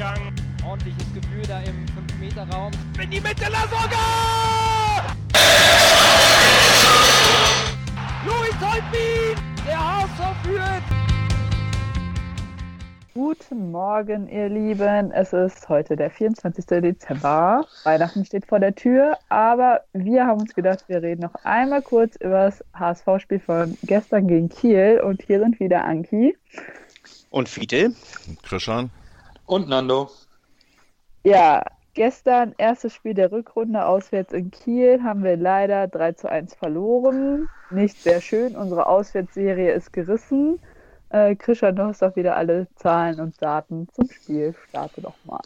Durchgang. 0.00 0.32
Ordentliches 0.66 1.12
Gefühl 1.12 1.42
da 1.46 1.60
im 1.60 1.84
5-Meter-Raum. 1.86 2.72
In 3.02 3.10
die 3.10 3.20
Mitte, 3.20 3.44
Lasogga! 3.50 5.14
Luis 8.24 8.54
Holtbein! 8.60 9.44
Der 9.66 9.78
HSV 9.78 10.42
führt! 10.42 10.82
Guten 13.12 13.70
Morgen, 13.70 14.26
ihr 14.28 14.48
Lieben. 14.48 15.10
Es 15.12 15.34
ist 15.34 15.68
heute 15.68 15.96
der 15.96 16.10
24. 16.10 16.64
Dezember. 16.64 17.66
Weihnachten 17.84 18.24
steht 18.24 18.46
vor 18.46 18.58
der 18.58 18.74
Tür, 18.74 19.18
aber 19.28 19.82
wir 19.92 20.26
haben 20.26 20.40
uns 20.40 20.54
gedacht, 20.54 20.84
wir 20.86 21.02
reden 21.02 21.22
noch 21.22 21.34
einmal 21.44 21.82
kurz 21.82 22.16
über 22.16 22.44
das 22.44 22.64
HSV-Spiel 22.72 23.40
von 23.40 23.76
gestern 23.82 24.28
gegen 24.28 24.48
Kiel. 24.48 25.02
Und 25.04 25.20
hier 25.22 25.40
sind 25.40 25.60
wieder 25.60 25.84
Anki. 25.84 26.34
Und 27.28 27.50
Fiete. 27.50 27.92
Krishan. 28.42 28.90
Und 29.50 29.68
Nando. 29.68 30.08
Ja, 31.24 31.64
gestern 31.94 32.54
erstes 32.56 32.94
Spiel 32.94 33.14
der 33.14 33.32
Rückrunde 33.32 33.84
auswärts 33.84 34.32
in 34.32 34.52
Kiel 34.52 35.02
haben 35.02 35.24
wir 35.24 35.36
leider 35.36 35.88
3 35.88 36.12
zu 36.12 36.30
1 36.30 36.54
verloren. 36.54 37.48
Nicht 37.68 38.00
sehr 38.00 38.20
schön. 38.20 38.54
Unsere 38.54 38.86
Auswärtsserie 38.86 39.72
ist 39.72 39.92
gerissen. 39.92 40.60
Äh, 41.08 41.34
Christian, 41.34 41.74
du 41.74 41.82
hast 41.82 42.00
doch 42.00 42.14
wieder 42.14 42.36
alle 42.36 42.68
Zahlen 42.76 43.18
und 43.18 43.42
Daten 43.42 43.88
zum 43.92 44.08
Spiel. 44.08 44.54
Starte 44.68 45.00
doch 45.00 45.16
mal. 45.24 45.40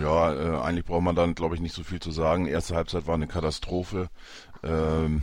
Ja, 0.00 0.34
äh, 0.34 0.60
eigentlich 0.60 0.84
braucht 0.84 1.04
man 1.04 1.14
dann, 1.14 1.36
glaube 1.36 1.54
ich, 1.54 1.60
nicht 1.60 1.76
so 1.76 1.84
viel 1.84 2.00
zu 2.00 2.10
sagen. 2.10 2.46
Erste 2.46 2.74
Halbzeit 2.74 3.06
war 3.06 3.14
eine 3.14 3.28
Katastrophe. 3.28 4.08
Ähm, 4.64 5.22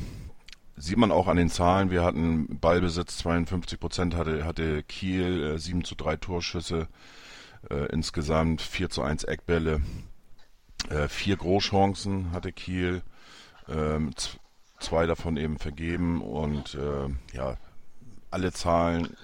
sieht 0.78 0.98
man 0.98 1.12
auch 1.12 1.28
an 1.28 1.36
den 1.36 1.50
Zahlen. 1.50 1.92
Wir 1.92 2.06
hatten 2.06 2.60
Ballbesitz 2.62 3.18
52 3.18 3.78
Prozent, 3.78 4.16
hatte, 4.16 4.46
hatte 4.46 4.84
Kiel 4.84 5.56
äh, 5.56 5.58
7 5.58 5.84
zu 5.84 5.96
3 5.96 6.16
Torschüsse, 6.16 6.80
äh, 6.80 6.86
insgesamt 7.70 8.62
4 8.62 8.90
zu 8.90 9.02
1 9.02 9.24
Eckbälle, 9.24 9.82
äh, 10.90 11.08
vier 11.08 11.38
Großchancen 11.38 12.32
hatte 12.32 12.52
Kiel, 12.52 13.02
ähm, 13.70 14.12
zwei 14.80 15.06
davon 15.06 15.38
eben 15.38 15.60
vergeben 15.60 16.22
und 16.22 16.76
äh, 16.76 17.08
ja, 17.36 17.58
alle 18.32 18.52
Zahlen 18.52 19.16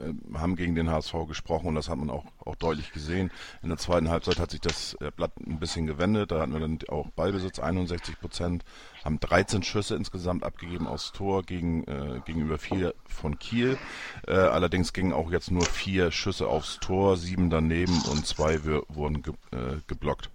äh, 0.00 0.38
haben 0.38 0.56
gegen 0.56 0.74
den 0.74 0.90
HSV 0.90 1.14
gesprochen 1.28 1.68
und 1.68 1.74
das 1.74 1.88
hat 1.88 1.98
man 1.98 2.10
auch, 2.10 2.24
auch 2.44 2.56
deutlich 2.56 2.92
gesehen. 2.92 3.30
In 3.62 3.68
der 3.68 3.78
zweiten 3.78 4.08
Halbzeit 4.10 4.38
hat 4.38 4.50
sich 4.50 4.60
das 4.60 4.94
äh, 5.00 5.10
Blatt 5.14 5.32
ein 5.38 5.58
bisschen 5.58 5.86
gewendet. 5.86 6.30
Da 6.30 6.40
hatten 6.40 6.52
wir 6.52 6.60
dann 6.60 6.78
auch 6.88 7.10
Ballbesitz 7.10 7.58
61 7.58 8.20
Prozent, 8.20 8.64
haben 9.04 9.20
13 9.20 9.62
Schüsse 9.62 9.96
insgesamt 9.96 10.44
abgegeben 10.44 10.86
aus 10.86 11.12
Tor 11.12 11.42
gegen, 11.42 11.84
äh, 11.84 12.20
gegenüber 12.24 12.58
vier 12.58 12.94
von 13.06 13.38
Kiel. 13.38 13.78
Äh, 14.26 14.32
allerdings 14.32 14.92
gingen 14.92 15.12
auch 15.12 15.30
jetzt 15.30 15.50
nur 15.50 15.64
vier 15.64 16.10
Schüsse 16.10 16.46
aufs 16.46 16.78
Tor, 16.80 17.16
sieben 17.16 17.50
daneben 17.50 18.00
und 18.10 18.26
zwei 18.26 18.64
wurden 18.64 19.22
ge 19.22 19.34
äh, 19.52 19.80
geblockt. 19.86 20.30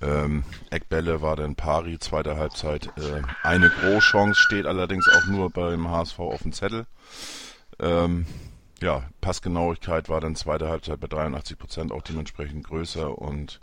Ähm, 0.00 0.44
Eckbälle 0.70 1.22
war 1.22 1.36
dann 1.36 1.54
Pari, 1.54 1.98
zweite 1.98 2.36
Halbzeit. 2.36 2.88
Äh, 2.98 3.22
eine 3.42 3.70
Großchance 3.70 4.38
steht 4.38 4.66
allerdings 4.66 5.08
auch 5.08 5.26
nur 5.26 5.50
beim 5.50 5.88
HSV 5.88 6.18
auf 6.18 6.42
dem 6.42 6.52
Zettel. 6.52 6.86
Ähm, 7.78 8.26
ja, 8.80 9.04
Passgenauigkeit 9.20 10.08
war 10.08 10.20
dann 10.20 10.36
zweite 10.36 10.68
Halbzeit 10.68 11.00
bei 11.00 11.06
83 11.06 11.58
Prozent 11.58 11.92
auch 11.92 12.02
dementsprechend 12.02 12.66
größer 12.66 13.16
und 13.16 13.60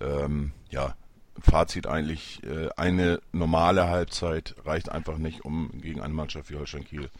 ähm, 0.00 0.52
ja, 0.70 0.94
Fazit 1.40 1.86
eigentlich, 1.86 2.42
äh, 2.44 2.68
eine 2.76 3.20
normale 3.32 3.88
Halbzeit 3.88 4.54
reicht 4.64 4.90
einfach 4.90 5.18
nicht, 5.18 5.44
um 5.44 5.70
gegen 5.80 6.00
eine 6.00 6.12
Mannschaft 6.12 6.50
wie 6.50 6.56
Holstein 6.56 6.84
Kiel 6.84 7.10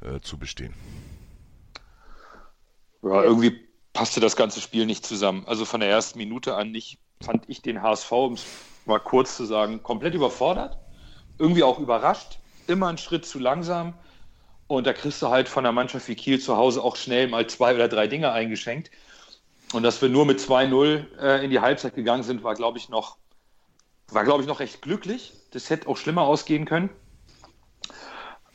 äh, 0.00 0.20
zu 0.20 0.38
bestehen. 0.38 0.74
Ja, 3.02 3.22
irgendwie 3.22 3.58
passte 3.92 4.20
das 4.20 4.36
ganze 4.36 4.60
Spiel 4.60 4.86
nicht 4.86 5.06
zusammen. 5.06 5.44
Also 5.46 5.64
von 5.64 5.80
der 5.80 5.88
ersten 5.88 6.18
Minute 6.18 6.56
an 6.56 6.72
nicht, 6.72 6.98
fand 7.20 7.48
ich 7.48 7.62
den 7.62 7.80
HSV, 7.82 8.12
um 8.12 8.34
es 8.34 8.44
mal 8.86 8.98
kurz 8.98 9.36
zu 9.36 9.46
sagen, 9.46 9.82
komplett 9.82 10.14
überfordert, 10.14 10.78
irgendwie 11.38 11.62
auch 11.62 11.78
überrascht, 11.78 12.38
immer 12.66 12.88
einen 12.88 12.98
Schritt 12.98 13.24
zu 13.24 13.38
langsam 13.38 13.94
und 14.74 14.86
da 14.86 14.92
kriegst 14.92 15.22
du 15.22 15.28
halt 15.28 15.48
von 15.48 15.64
der 15.64 15.72
Mannschaft 15.72 16.08
wie 16.08 16.14
Kiel 16.14 16.40
zu 16.40 16.56
Hause 16.56 16.82
auch 16.82 16.96
schnell 16.96 17.28
mal 17.28 17.46
zwei 17.46 17.74
oder 17.74 17.88
drei 17.88 18.06
Dinge 18.06 18.32
eingeschenkt. 18.32 18.90
Und 19.72 19.82
dass 19.82 20.00
wir 20.00 20.08
nur 20.08 20.24
mit 20.24 20.38
2-0 20.38 21.18
äh, 21.18 21.44
in 21.44 21.50
die 21.50 21.60
Halbzeit 21.60 21.94
gegangen 21.94 22.22
sind, 22.22 22.44
war, 22.44 22.54
glaube 22.54 22.78
ich, 22.78 22.88
noch, 22.88 23.16
war, 24.08 24.24
glaube 24.24 24.42
ich, 24.42 24.48
noch 24.48 24.60
recht 24.60 24.82
glücklich. 24.82 25.32
Das 25.50 25.70
hätte 25.70 25.88
auch 25.88 25.96
schlimmer 25.96 26.22
ausgehen 26.22 26.64
können. 26.64 26.90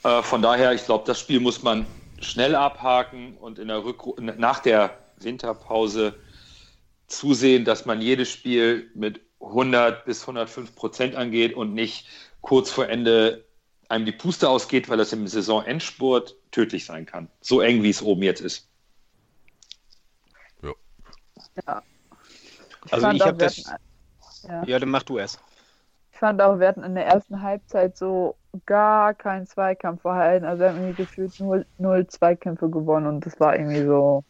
Äh, 0.03 0.22
von 0.22 0.41
daher, 0.41 0.74
ich 0.74 0.85
glaube, 0.85 1.03
das 1.06 1.19
Spiel 1.19 1.40
muss 1.40 1.62
man 1.62 1.85
schnell 2.22 2.56
abhaken 2.56 3.36
und 3.38 3.59
in 3.59 3.68
der 3.68 3.84
Rückru 3.84 4.16
nach 4.19 4.59
der 4.59 4.97
Winterpause 5.18 6.16
zusehen, 7.07 7.66
dass 7.66 7.86
man 7.86 8.01
jedes 8.01 8.30
Spiel 8.30 8.90
mit 8.94 9.22
100 9.41 10.06
bis 10.06 10.22
105 10.22 10.75
Prozent 10.75 11.16
angeht 11.16 11.53
und 11.53 11.74
nicht 11.74 12.07
kurz 12.41 12.69
vor 12.69 12.88
Ende 12.88 13.46
einem 13.89 14.05
die 14.05 14.11
Puste 14.11 14.47
ausgeht, 14.47 14.88
weil 14.88 14.97
das 14.97 15.11
im 15.11 15.27
Saisonendspurt 15.27 16.35
tödlich 16.51 16.85
sein 16.85 17.05
kann. 17.05 17.27
So 17.41 17.59
eng, 17.59 17.83
wie 17.83 17.89
es 17.89 18.01
oben 18.01 18.23
jetzt 18.23 18.39
ist. 18.39 18.69
Ja. 20.61 20.73
ja. 21.67 21.83
Also 22.91 23.09
ich 23.09 23.22
habe 23.22 23.38
das. 23.38 23.63
Ja. 24.47 24.63
ja, 24.63 24.79
dann 24.79 24.89
mach 24.89 25.03
du 25.03 25.17
es. 25.17 25.38
Ich 26.13 26.19
fand 26.19 26.41
auch, 26.41 26.59
wir 26.59 26.67
hatten 26.67 26.83
in 26.83 26.95
der 26.95 27.07
ersten 27.07 27.41
Halbzeit 27.41 27.97
so 27.97 28.35
gar 28.66 29.13
kein 29.13 29.45
Zweikampfverhalten. 29.45 30.47
Also 30.47 30.61
wir 30.61 30.69
haben 30.69 30.77
irgendwie 30.77 31.03
gefühlt 31.03 31.39
null, 31.39 31.66
null 31.77 32.07
Zweikämpfe 32.07 32.69
gewonnen 32.69 33.07
und 33.07 33.25
das 33.25 33.39
war 33.39 33.57
irgendwie 33.57 33.83
so. 33.83 34.23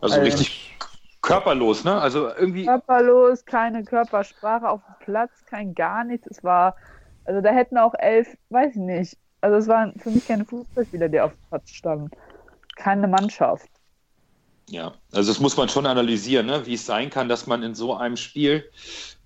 Also, 0.00 0.14
also 0.14 0.24
richtig 0.24 0.76
körperlos, 1.22 1.84
ne? 1.84 2.00
Also 2.00 2.28
irgendwie. 2.28 2.64
Körperlos, 2.64 3.44
keine 3.44 3.84
Körpersprache 3.84 4.68
auf 4.68 4.80
dem 4.84 4.94
Platz, 5.04 5.30
kein 5.46 5.74
gar 5.74 6.04
nichts. 6.04 6.26
Es 6.26 6.44
war 6.44 6.76
also 7.28 7.42
da 7.42 7.50
hätten 7.50 7.76
auch 7.76 7.92
elf, 7.98 8.38
weiß 8.48 8.70
ich 8.70 8.80
nicht. 8.80 9.16
Also 9.42 9.58
es 9.58 9.68
waren 9.68 9.92
für 10.00 10.10
mich 10.10 10.26
keine 10.26 10.46
Fußballspieler, 10.46 11.10
die 11.10 11.20
auf 11.20 11.32
dem 11.32 11.48
Platz 11.50 11.70
standen. 11.70 12.10
Keine 12.76 13.06
Mannschaft. 13.06 13.68
Ja, 14.70 14.94
also 15.12 15.30
das 15.30 15.38
muss 15.38 15.56
man 15.56 15.68
schon 15.68 15.84
analysieren, 15.84 16.46
ne? 16.46 16.64
wie 16.64 16.74
es 16.74 16.86
sein 16.86 17.10
kann, 17.10 17.28
dass 17.28 17.46
man 17.46 17.62
in 17.62 17.74
so 17.74 17.94
einem 17.94 18.16
Spiel, 18.16 18.64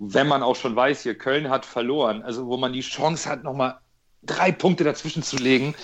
wenn 0.01 0.27
man 0.27 0.43
auch 0.43 0.57
schon 0.57 0.75
weiß, 0.75 1.03
hier 1.03 1.17
Köln 1.17 1.49
hat 1.49 1.65
verloren, 1.65 2.23
also 2.23 2.47
wo 2.47 2.57
man 2.57 2.73
die 2.73 2.81
Chance 2.81 3.29
hat, 3.29 3.45
nochmal 3.45 3.79
drei 4.25 4.51
Punkte 4.51 4.83
dazwischen 4.83 5.23
zu 5.23 5.37
legen, 5.37 5.75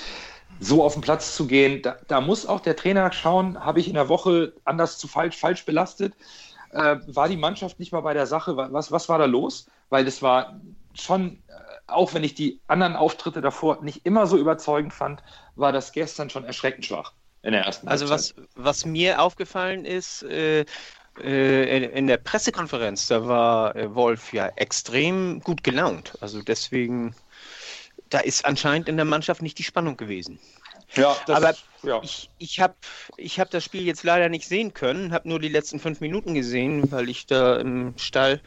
so 0.59 0.83
auf 0.83 0.95
den 0.95 1.03
Platz 1.03 1.37
zu 1.37 1.47
gehen, 1.47 1.83
da, 1.83 1.97
da 2.09 2.21
muss 2.21 2.47
auch 2.47 2.61
der 2.61 2.75
Trainer 2.75 3.13
schauen, 3.13 3.65
habe 3.65 3.79
ich 3.79 3.87
in 3.87 3.95
der 3.95 4.09
Woche 4.09 4.55
anders 4.65 4.99
zu 4.99 5.07
falsch, 5.07 5.37
falsch 5.37 5.65
belastet? 5.65 6.15
Äh, 6.71 6.97
war 7.07 7.29
die 7.29 7.37
Mannschaft 7.37 7.79
nicht 7.79 7.93
mal 7.93 8.01
bei 8.01 8.15
der 8.15 8.27
Sache? 8.27 8.57
Was, 8.57 8.91
was 8.91 9.09
war 9.09 9.19
da 9.19 9.25
los? 9.25 9.69
Weil 9.89 10.05
das 10.05 10.21
war 10.21 10.61
schon 10.95 11.39
auch 11.89 12.15
wenn 12.15 12.25
ich 12.25 12.35
die 12.35 12.61
anderen 12.69 12.97
Auftritte 12.97 13.41
davor 13.41 13.83
nicht 13.83 14.07
immer 14.07 14.27
so 14.27 14.37
überzeugend 14.37 14.93
fand, 14.93 15.23
war 15.57 15.73
das 15.73 15.93
gestern 15.93 16.31
schon 16.31 16.45
erschreckend 16.45 16.85
schwach 16.85 17.13
in 17.43 17.53
der 17.53 17.63
ersten 17.63 17.89
Also 17.89 18.09
was, 18.09 18.35
was 18.55 18.85
mir 18.85 19.21
aufgefallen 19.21 19.85
ist, 19.85 20.23
äh, 20.25 20.65
äh, 21.21 21.85
in 21.87 22.07
der 22.07 22.19
Pressekonferenz, 22.19 23.09
da 23.09 23.27
war 23.27 23.75
äh, 23.75 23.95
Wolf 23.95 24.33
ja 24.33 24.49
extrem 24.57 25.41
gut 25.41 25.65
gelaunt. 25.65 26.13
Also 26.21 26.43
deswegen, 26.43 27.15
da 28.11 28.21
ist 28.21 28.45
anscheinend 28.45 28.89
in 28.89 28.97
der 28.97 29.05
Mannschaft 29.05 29.43
nicht 29.43 29.59
die 29.59 29.65
Spannung 29.65 29.97
gewesen. 29.97 30.39
Ja, 30.95 31.17
aber 31.27 31.55
ja. 31.83 32.01
ich, 32.03 32.31
ich 32.39 32.61
habe 32.61 32.75
ich 33.17 33.39
hab 33.39 33.51
das 33.51 33.63
Spiel 33.63 33.83
jetzt 33.83 34.05
leider 34.05 34.29
nicht 34.29 34.49
sehen 34.49 34.73
können, 34.73 35.13
habe 35.13 35.29
nur 35.29 35.39
die 35.39 35.49
letzten 35.49 35.81
fünf 35.81 36.01
Minuten 36.01 36.35
gesehen, 36.35 36.91
weil 36.91 37.11
ich 37.11 37.27
da 37.27 37.57
im 37.57 37.95
Stall 37.99 38.41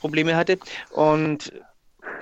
Probleme 0.00 0.34
hatte. 0.34 0.58
Und 0.90 1.52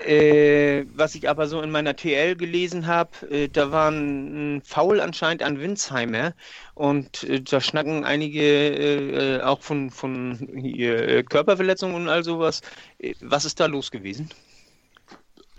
äh, 0.06 0.86
was 0.94 1.14
ich 1.14 1.28
aber 1.28 1.46
so 1.46 1.60
in 1.60 1.70
meiner 1.70 1.96
TL 1.96 2.36
gelesen 2.36 2.86
habe, 2.86 3.10
äh, 3.30 3.48
da 3.48 3.70
war 3.70 3.90
ein 3.90 4.62
Foul 4.64 5.00
anscheinend 5.00 5.42
an 5.42 5.60
Winsheimer 5.60 6.34
und 6.74 7.24
äh, 7.24 7.41
da 7.41 7.60
schnacken 7.60 8.04
einige 8.04 8.42
äh, 8.42 9.42
auch 9.42 9.60
von, 9.60 9.91
von 9.91 10.48
hier, 10.56 11.22
Körperverletzungen 11.24 11.97
und 11.97 12.08
all 12.08 12.24
sowas. 12.24 12.62
Äh, 12.98 13.14
was 13.20 13.44
ist 13.44 13.60
da 13.60 13.66
los 13.66 13.91
gewesen? 13.91 14.30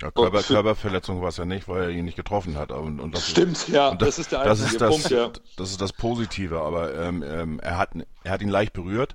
Ja, 0.01 0.09
Körper, 0.09 0.41
Körperverletzung 0.41 1.21
war 1.21 1.29
es 1.29 1.37
ja 1.37 1.45
nicht, 1.45 1.67
weil 1.67 1.83
er 1.83 1.89
ihn 1.89 2.05
nicht 2.05 2.17
getroffen 2.17 2.57
hat. 2.57 2.71
Und, 2.71 2.99
und 2.99 3.13
das 3.13 3.29
Stimmt, 3.29 3.51
ist, 3.51 3.69
ja, 3.69 3.93
das, 3.93 4.09
das, 4.09 4.19
ist 4.19 4.31
der 4.31 4.41
einzige 4.41 4.77
das 4.79 4.89
Punkt, 4.89 5.09
ja. 5.11 5.31
Das 5.57 5.69
ist 5.69 5.79
das 5.79 5.93
Positive, 5.93 6.59
aber 6.59 6.95
ähm, 6.95 7.23
ähm, 7.23 7.59
er, 7.59 7.77
hat, 7.77 7.91
er 8.23 8.31
hat 8.31 8.41
ihn 8.41 8.49
leicht 8.49 8.73
berührt, 8.73 9.13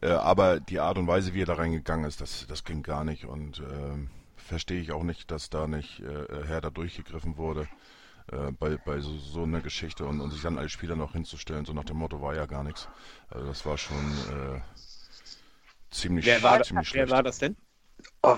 äh, 0.00 0.08
aber 0.08 0.58
die 0.58 0.80
Art 0.80 0.96
und 0.96 1.06
Weise, 1.06 1.34
wie 1.34 1.42
er 1.42 1.46
da 1.46 1.54
reingegangen 1.54 2.06
ist, 2.06 2.22
das, 2.22 2.46
das 2.48 2.64
ging 2.64 2.82
gar 2.82 3.04
nicht 3.04 3.26
und 3.26 3.60
ähm, 3.60 4.08
verstehe 4.42 4.80
ich 4.80 4.92
auch 4.92 5.02
nicht, 5.02 5.30
dass 5.30 5.50
da 5.50 5.66
nicht 5.66 6.00
äh, 6.00 6.46
Herr 6.46 6.60
da 6.60 6.70
durchgegriffen 6.70 7.36
wurde 7.36 7.68
äh, 8.30 8.52
bei, 8.52 8.76
bei 8.76 9.00
so, 9.00 9.16
so 9.18 9.42
einer 9.42 9.60
Geschichte 9.60 10.04
und, 10.04 10.20
und 10.20 10.30
sich 10.30 10.42
dann 10.42 10.58
als 10.58 10.72
Spieler 10.72 10.96
noch 10.96 11.12
hinzustellen, 11.12 11.64
so 11.64 11.72
nach 11.72 11.84
dem 11.84 11.96
Motto 11.96 12.20
war 12.20 12.34
ja 12.34 12.46
gar 12.46 12.64
nichts. 12.64 12.88
Also 13.30 13.46
das 13.46 13.66
war 13.66 13.78
schon 13.78 13.96
äh, 13.96 14.60
ziemlich, 15.90 16.26
wer 16.26 16.42
war, 16.42 16.62
ziemlich 16.62 16.88
schlecht. 16.88 17.08
Wer 17.08 17.16
war 17.16 17.22
das 17.22 17.38
denn? 17.38 17.56
Oh, 18.22 18.36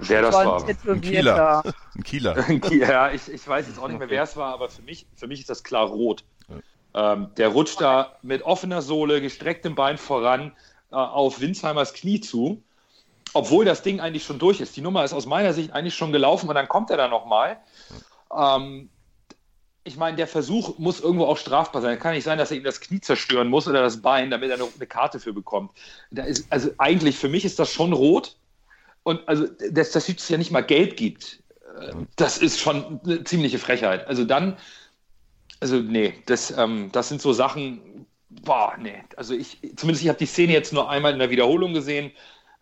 wer 0.00 0.22
das 0.22 0.34
war? 0.34 0.66
Ein 0.66 1.00
Kieler. 1.00 1.62
Ein 1.94 2.02
Kieler. 2.02 2.50
ja, 2.72 3.12
ich, 3.12 3.28
ich 3.28 3.46
weiß 3.46 3.66
jetzt 3.68 3.78
auch 3.78 3.88
nicht 3.88 3.98
mehr, 3.98 4.10
wer 4.10 4.22
es 4.22 4.36
war, 4.36 4.52
aber 4.54 4.68
für 4.68 4.82
mich, 4.82 5.06
für 5.14 5.26
mich 5.26 5.40
ist 5.40 5.50
das 5.50 5.62
klar 5.62 5.86
rot. 5.86 6.24
Ja. 6.48 7.12
Ähm, 7.12 7.28
der 7.36 7.48
rutscht 7.48 7.80
da 7.80 8.16
mit 8.22 8.42
offener 8.42 8.82
Sohle, 8.82 9.20
gestrecktem 9.20 9.74
Bein 9.74 9.98
voran, 9.98 10.52
äh, 10.90 10.96
auf 10.96 11.40
Winsheimers 11.40 11.94
Knie 11.94 12.20
zu, 12.20 12.62
obwohl 13.32 13.64
das 13.64 13.82
Ding 13.82 14.00
eigentlich 14.00 14.24
schon 14.24 14.38
durch 14.38 14.60
ist. 14.60 14.76
Die 14.76 14.80
Nummer 14.80 15.04
ist 15.04 15.12
aus 15.12 15.26
meiner 15.26 15.52
Sicht 15.52 15.72
eigentlich 15.72 15.94
schon 15.94 16.12
gelaufen 16.12 16.48
und 16.48 16.54
dann 16.54 16.68
kommt 16.68 16.90
er 16.90 16.96
da 16.96 17.08
nochmal. 17.08 17.58
Ähm, 18.36 18.88
ich 19.84 19.96
meine, 19.96 20.16
der 20.16 20.26
Versuch 20.26 20.78
muss 20.78 21.00
irgendwo 21.00 21.24
auch 21.24 21.38
strafbar 21.38 21.80
sein. 21.82 21.98
Kann 21.98 22.14
nicht 22.14 22.24
sein, 22.24 22.38
dass 22.38 22.50
er 22.50 22.58
ihm 22.58 22.64
das 22.64 22.80
Knie 22.80 23.00
zerstören 23.00 23.48
muss 23.48 23.66
oder 23.66 23.82
das 23.82 24.02
Bein, 24.02 24.30
damit 24.30 24.50
er 24.50 24.56
eine, 24.56 24.68
eine 24.74 24.86
Karte 24.86 25.20
für 25.20 25.32
bekommt. 25.32 25.72
Ist, 26.10 26.46
also 26.50 26.70
eigentlich 26.78 27.16
für 27.16 27.28
mich 27.28 27.44
ist 27.44 27.58
das 27.58 27.72
schon 27.72 27.92
rot. 27.92 28.36
Und 29.02 29.26
also, 29.26 29.46
dass 29.70 29.92
das 29.92 30.28
ja 30.28 30.36
nicht 30.36 30.50
mal 30.50 30.60
Geld 30.60 30.96
gibt, 30.96 31.42
äh, 31.80 31.94
das 32.16 32.38
ist 32.38 32.60
schon 32.60 33.00
eine 33.04 33.24
ziemliche 33.24 33.58
Frechheit. 33.58 34.06
Also 34.06 34.24
dann, 34.24 34.58
also 35.60 35.76
nee, 35.76 36.14
das, 36.26 36.50
ähm, 36.50 36.90
das 36.92 37.08
sind 37.08 37.22
so 37.22 37.32
Sachen, 37.32 38.06
boah, 38.28 38.76
nee. 38.78 39.02
Also 39.16 39.34
ich, 39.34 39.58
zumindest 39.76 40.02
ich 40.02 40.08
habe 40.08 40.18
die 40.18 40.26
Szene 40.26 40.52
jetzt 40.52 40.74
nur 40.74 40.90
einmal 40.90 41.12
in 41.12 41.18
der 41.18 41.30
Wiederholung 41.30 41.72
gesehen 41.72 42.12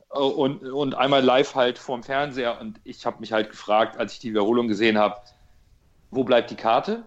und, 0.08 0.62
und 0.62 0.94
einmal 0.94 1.22
live 1.22 1.54
halt 1.54 1.78
vorm 1.78 2.02
Fernseher 2.02 2.60
und 2.60 2.80
ich 2.84 3.04
habe 3.04 3.20
mich 3.20 3.32
halt 3.32 3.50
gefragt, 3.50 3.98
als 3.98 4.14
ich 4.14 4.18
die 4.18 4.30
Wiederholung 4.30 4.68
gesehen 4.68 4.98
habe, 4.98 5.16
wo 6.10 6.24
bleibt 6.24 6.50
die 6.50 6.56
Karte? 6.56 7.04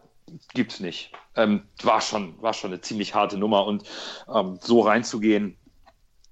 Gibt's 0.54 0.80
nicht. 0.80 1.12
Ähm, 1.36 1.64
war, 1.82 2.02
schon, 2.02 2.40
war 2.42 2.54
schon 2.54 2.72
eine 2.72 2.82
ziemlich 2.82 3.16
harte 3.16 3.38
Nummer 3.38 3.66
und 3.66 3.84
ähm, 4.34 4.60
so 4.62 4.82
reinzugehen, 4.82 5.58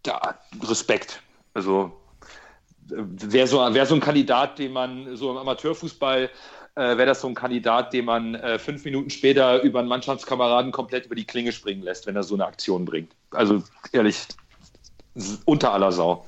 da 0.04 0.40
Respekt. 0.62 1.22
Also 1.54 1.92
wäre 2.86 3.48
so, 3.48 3.58
wär 3.58 3.86
so 3.86 3.96
ein 3.96 4.02
Kandidat, 4.02 4.60
den 4.60 4.72
man 4.72 5.16
so 5.16 5.32
im 5.32 5.38
Amateurfußball, 5.38 6.30
äh, 6.76 6.82
wäre 6.82 7.06
das 7.06 7.22
so 7.22 7.28
ein 7.28 7.36
Kandidat, 7.36 7.94
den 7.94 8.06
man 8.06 8.36
äh, 8.36 8.60
fünf 8.60 8.86
Minuten 8.86 9.10
später 9.10 9.62
über 9.62 9.80
einen 9.80 9.88
Mannschaftskameraden 9.88 10.72
komplett 10.72 11.06
über 11.06 11.16
die 11.16 11.26
Klinge 11.26 11.52
springen 11.52 11.82
lässt, 11.82 12.08
wenn 12.08 12.16
er 12.16 12.24
so 12.24 12.36
eine 12.36 12.46
Aktion 12.46 12.86
bringt. 12.86 13.14
Also 13.32 13.64
ehrlich, 13.92 14.28
unter 15.46 15.74
aller 15.74 15.92
Sau. 15.92 16.26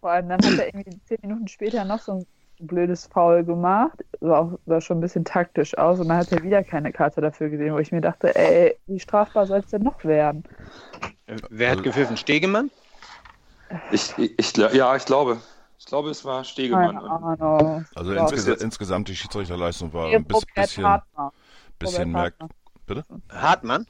Vor 0.00 0.10
allem 0.10 0.28
dann 0.28 0.42
hat 0.42 0.58
er 0.58 0.66
irgendwie 0.66 0.98
zehn 1.04 1.18
Minuten 1.22 1.48
später 1.48 1.84
noch 1.84 2.00
so 2.00 2.12
ein 2.12 2.26
blödes 2.66 3.06
Foul 3.06 3.44
gemacht. 3.44 4.04
Sah, 4.20 4.38
auch, 4.38 4.58
sah 4.66 4.80
schon 4.80 4.98
ein 4.98 5.02
bisschen 5.02 5.24
taktisch 5.24 5.76
aus 5.76 6.00
und 6.00 6.08
dann 6.08 6.18
hat 6.18 6.32
er 6.32 6.42
wieder 6.42 6.64
keine 6.64 6.92
Karte 6.92 7.20
dafür 7.20 7.50
gesehen, 7.50 7.74
wo 7.74 7.78
ich 7.78 7.92
mir 7.92 8.00
dachte, 8.00 8.34
ey, 8.34 8.76
wie 8.86 8.98
strafbar 8.98 9.46
soll 9.46 9.58
es 9.58 9.68
denn 9.68 9.82
noch 9.82 10.02
werden? 10.04 10.44
Wer 11.50 11.70
hat 11.70 11.82
gepfiffen? 11.82 12.16
Stegemann? 12.16 12.70
Ich, 13.92 14.16
ich, 14.18 14.38
ich, 14.38 14.56
ja, 14.56 14.96
ich 14.96 15.04
glaube. 15.04 15.40
Ich 15.78 15.86
glaube, 15.86 16.10
es 16.10 16.24
war 16.24 16.44
Stegemann. 16.44 16.98
Also 17.94 18.12
insges 18.12 18.46
insgesamt 18.62 19.08
die 19.08 19.16
Schiedsrichterleistung 19.16 19.92
war 19.94 20.10
ein 20.10 20.24
bisschen, 20.24 20.48
bisschen, 20.54 20.84
Hartmann. 20.84 21.30
bisschen 21.78 22.12
merk. 22.12 22.34
Bitte? 22.86 23.04
Hartmann? 23.30 23.86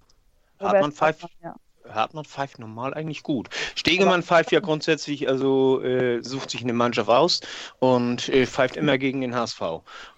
Hartmann 0.60 0.92
pfeift, 0.92 1.22
Hartmann, 1.22 1.30
ja. 1.42 1.56
Hartmann 1.94 2.24
pfeift 2.24 2.58
normal 2.58 2.94
eigentlich 2.94 3.22
gut. 3.22 3.48
Stegemann 3.74 4.22
pfeift 4.22 4.52
ja 4.52 4.60
grundsätzlich, 4.60 5.28
also 5.28 5.82
äh, 5.82 6.22
sucht 6.22 6.50
sich 6.50 6.62
eine 6.62 6.72
Mannschaft 6.72 7.08
aus 7.08 7.40
und 7.78 8.28
äh, 8.28 8.46
pfeift 8.46 8.76
immer 8.76 8.98
gegen 8.98 9.20
den 9.20 9.34
HSV. 9.34 9.60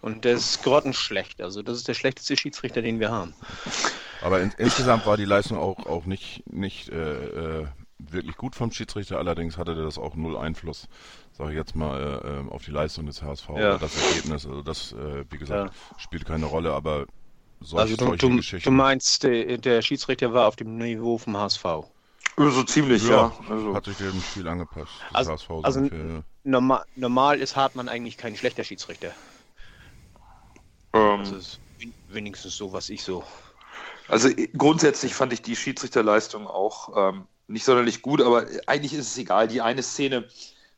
Und 0.00 0.24
das 0.24 0.40
ist 0.40 0.62
grottenschlecht. 0.62 1.40
Also 1.40 1.62
das 1.62 1.78
ist 1.78 1.88
der 1.88 1.94
schlechteste 1.94 2.36
Schiedsrichter, 2.36 2.82
den 2.82 3.00
wir 3.00 3.10
haben. 3.10 3.34
Aber 4.22 4.40
in, 4.40 4.52
insgesamt 4.58 5.06
war 5.06 5.16
die 5.16 5.24
Leistung 5.24 5.58
auch, 5.58 5.86
auch 5.86 6.04
nicht, 6.04 6.44
nicht 6.50 6.88
äh, 6.90 7.60
äh, 7.60 7.66
wirklich 7.98 8.36
gut 8.36 8.54
vom 8.54 8.70
Schiedsrichter. 8.70 9.18
Allerdings 9.18 9.58
hatte 9.58 9.74
das 9.74 9.98
auch 9.98 10.14
null 10.14 10.36
Einfluss, 10.36 10.88
sage 11.32 11.50
ich 11.50 11.56
jetzt 11.56 11.74
mal, 11.74 12.00
äh, 12.24 12.28
ähm, 12.28 12.50
auf 12.50 12.64
die 12.64 12.70
Leistung 12.70 13.06
des 13.06 13.22
HSV 13.22 13.48
Ja. 13.48 13.54
oder 13.54 13.78
das 13.78 13.96
Ergebnis. 13.96 14.46
Also 14.46 14.62
das, 14.62 14.92
äh, 14.92 15.24
wie 15.30 15.38
gesagt, 15.38 15.74
spielt 15.98 16.24
keine 16.24 16.46
Rolle. 16.46 16.72
Aber 16.72 17.06
solche, 17.64 17.92
Also 17.94 17.96
du, 17.96 18.16
du, 18.16 18.36
Geschichten. 18.36 18.68
du 18.68 18.74
meinst, 18.74 19.22
der, 19.22 19.58
der 19.58 19.82
Schiedsrichter 19.82 20.32
war 20.32 20.46
auf 20.48 20.56
dem 20.56 20.76
Niveau 20.78 21.18
vom 21.18 21.36
HSV. 21.36 21.64
So 22.36 22.62
ziemlich, 22.64 23.02
ja. 23.04 23.10
ja, 23.10 23.32
Also, 23.50 23.74
hat 23.74 23.84
sich 23.84 23.96
dem 23.98 24.20
Spiel 24.22 24.48
angepasst. 24.48 24.90
Das 25.12 25.28
Also- 25.28 25.32
HSV 25.32 25.50
also- 25.64 25.88
Normal, 26.44 26.84
normal 26.96 27.40
ist 27.40 27.54
Hartmann 27.54 27.88
eigentlich 27.88 28.16
kein 28.16 28.36
schlechter 28.36 28.64
Schiedsrichter. 28.64 29.12
ähm, 30.92 31.20
Das 31.20 31.30
ist 31.30 31.60
wenigstens 32.08 32.56
so, 32.56 32.72
was 32.72 32.88
ich 32.88 33.02
so. 33.04 33.24
Also 34.08 34.28
äh, 34.28 34.48
grundsätzlich 34.56 35.14
fand 35.14 35.32
ich 35.32 35.42
die 35.42 35.56
Schiedsrichterleistung 35.56 36.46
auch 36.46 36.90
ähm, 36.96 37.26
nicht 37.46 37.64
sonderlich 37.64 38.02
gut, 38.02 38.20
aber 38.20 38.46
eigentlich 38.66 38.92
ist 38.94 39.08
es 39.08 39.18
egal. 39.18 39.46
Die 39.48 39.60
eine 39.60 39.82
Szene 39.82 40.26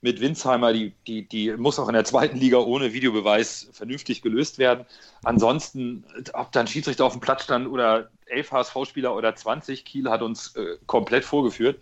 mit 0.04 0.20
Winsheimer, 0.20 0.74
die, 0.74 0.92
die, 1.06 1.26
die 1.26 1.56
muss 1.56 1.78
auch 1.78 1.88
in 1.88 1.94
der 1.94 2.04
zweiten 2.04 2.36
Liga 2.36 2.58
ohne 2.58 2.92
Videobeweis 2.92 3.70
vernünftig 3.72 4.20
gelöst 4.20 4.58
werden. 4.58 4.84
Ansonsten, 5.22 6.04
ob 6.34 6.52
da 6.52 6.60
ein 6.60 6.66
Schiedsrichter 6.66 7.06
auf 7.06 7.12
dem 7.12 7.22
Platz 7.22 7.44
stand 7.44 7.66
oder 7.66 8.10
elf 8.26 8.52
HSV-Spieler 8.52 9.16
oder 9.16 9.34
20, 9.34 9.86
Kiel 9.86 10.10
hat 10.10 10.20
uns 10.20 10.56
äh, 10.56 10.76
komplett 10.86 11.24
vorgeführt. 11.24 11.80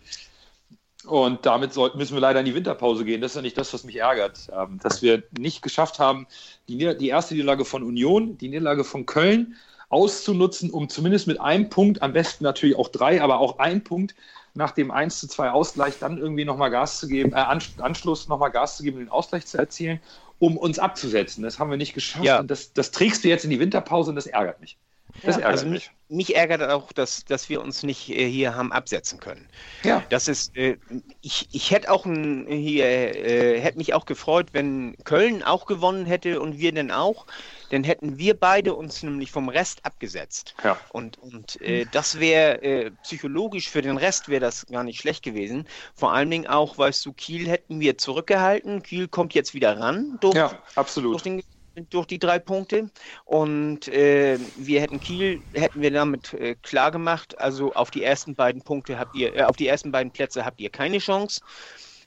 Und 1.04 1.44
damit 1.46 1.72
sollten, 1.72 1.98
müssen 1.98 2.14
wir 2.14 2.20
leider 2.20 2.38
in 2.38 2.46
die 2.46 2.54
Winterpause 2.54 3.04
gehen. 3.04 3.20
Das 3.20 3.32
ist 3.32 3.36
ja 3.36 3.42
nicht 3.42 3.58
das, 3.58 3.74
was 3.74 3.82
mich 3.82 3.96
ärgert. 3.96 4.48
Ähm, 4.56 4.78
dass 4.80 5.02
wir 5.02 5.24
nicht 5.36 5.60
geschafft 5.60 5.98
haben, 5.98 6.28
die, 6.68 6.96
die 6.96 7.08
erste 7.08 7.34
Niederlage 7.34 7.64
von 7.64 7.82
Union, 7.82 8.38
die 8.38 8.50
Niederlage 8.50 8.84
von 8.84 9.04
Köln 9.04 9.56
auszunutzen, 9.88 10.70
um 10.70 10.88
zumindest 10.88 11.26
mit 11.26 11.40
einem 11.40 11.70
Punkt, 11.70 12.02
am 12.02 12.12
besten 12.12 12.44
natürlich 12.44 12.76
auch 12.76 12.88
drei, 12.88 13.20
aber 13.20 13.40
auch 13.40 13.58
ein 13.58 13.82
Punkt 13.82 14.14
nach 14.54 14.72
dem 14.72 14.90
1 14.90 15.18
zu 15.20 15.28
2 15.28 15.50
Ausgleich 15.50 15.98
dann 15.98 16.18
irgendwie 16.18 16.44
nochmal 16.44 16.70
Gas 16.70 16.98
zu 16.98 17.08
geben, 17.08 17.32
äh, 17.32 17.36
Ansch- 17.36 17.80
Anschluss 17.80 18.28
nochmal 18.28 18.50
Gas 18.50 18.76
zu 18.76 18.82
geben, 18.82 18.98
den 18.98 19.08
Ausgleich 19.08 19.46
zu 19.46 19.58
erzielen, 19.58 20.00
um 20.38 20.56
uns 20.56 20.78
abzusetzen. 20.78 21.42
Das 21.42 21.58
haben 21.58 21.70
wir 21.70 21.76
nicht 21.78 21.94
geschafft. 21.94 22.24
Ja. 22.24 22.40
Und 22.40 22.50
das, 22.50 22.72
das 22.72 22.90
trägst 22.90 23.24
du 23.24 23.28
jetzt 23.28 23.44
in 23.44 23.50
die 23.50 23.60
Winterpause 23.60 24.10
und 24.10 24.16
das 24.16 24.26
ärgert 24.26 24.60
mich. 24.60 24.76
Das 25.22 25.36
Ja. 25.36 25.42
ärgert 25.42 25.52
Also 25.60 25.66
mich. 25.66 25.90
mich, 26.08 26.26
mich 26.28 26.36
ärgert 26.36 26.62
auch, 26.70 26.92
dass, 26.92 27.24
dass 27.24 27.48
wir 27.48 27.60
uns 27.62 27.82
nicht 27.82 28.08
äh, 28.10 28.28
hier 28.28 28.54
haben 28.54 28.72
absetzen 28.72 29.20
können. 29.20 29.48
Ja. 29.84 30.02
Das 30.08 30.26
ist, 30.28 30.56
äh, 30.56 30.76
ich, 31.20 31.48
ich 31.52 31.70
hätte 31.70 31.90
auch 31.90 32.04
ein, 32.04 32.46
hier, 32.48 32.84
äh, 32.86 33.60
hätte 33.60 33.78
mich 33.78 33.94
auch 33.94 34.04
gefreut, 34.04 34.48
wenn 34.52 34.96
Köln 35.04 35.42
auch 35.42 35.66
gewonnen 35.66 36.06
hätte 36.06 36.40
und 36.40 36.58
wir 36.58 36.72
dann 36.72 36.90
auch. 36.90 37.26
Dann 37.72 37.84
hätten 37.84 38.18
wir 38.18 38.38
beide 38.38 38.74
uns 38.74 39.02
nämlich 39.02 39.30
vom 39.32 39.48
Rest 39.48 39.86
abgesetzt. 39.86 40.54
Ja. 40.62 40.78
Und, 40.90 41.16
und 41.16 41.58
äh, 41.62 41.86
das 41.90 42.20
wäre 42.20 42.62
äh, 42.62 42.90
psychologisch 43.02 43.70
für 43.70 43.80
den 43.80 43.96
Rest 43.96 44.28
wäre 44.28 44.42
das 44.42 44.66
gar 44.66 44.84
nicht 44.84 45.00
schlecht 45.00 45.22
gewesen. 45.22 45.66
Vor 45.94 46.12
allen 46.12 46.30
Dingen 46.30 46.46
auch, 46.46 46.76
weißt 46.76 47.06
du, 47.06 47.14
Kiel 47.14 47.48
hätten 47.48 47.80
wir 47.80 47.96
zurückgehalten. 47.96 48.82
Kiel 48.82 49.08
kommt 49.08 49.32
jetzt 49.32 49.54
wieder 49.54 49.80
ran 49.80 50.18
durch, 50.20 50.34
Ja, 50.34 50.48
durch, 50.48 50.76
absolut. 50.76 51.24
den, 51.24 51.42
durch 51.88 52.06
die 52.06 52.18
drei 52.18 52.38
Punkte. 52.38 52.90
Und 53.24 53.88
äh, 53.88 54.38
wir 54.54 54.82
hätten 54.82 55.00
Kiel, 55.00 55.42
hätten 55.54 55.80
wir 55.80 55.92
damit 55.92 56.34
äh, 56.34 56.56
klar 56.56 56.90
gemacht, 56.90 57.38
also 57.38 57.72
auf 57.72 57.90
die 57.90 58.02
ersten 58.04 58.34
beiden 58.34 58.60
Punkte 58.60 58.98
habt 58.98 59.14
ihr, 59.14 59.34
äh, 59.34 59.44
auf 59.44 59.56
die 59.56 59.66
ersten 59.66 59.90
beiden 59.92 60.12
Plätze 60.12 60.44
habt 60.44 60.60
ihr 60.60 60.68
keine 60.68 60.98
Chance. 60.98 61.40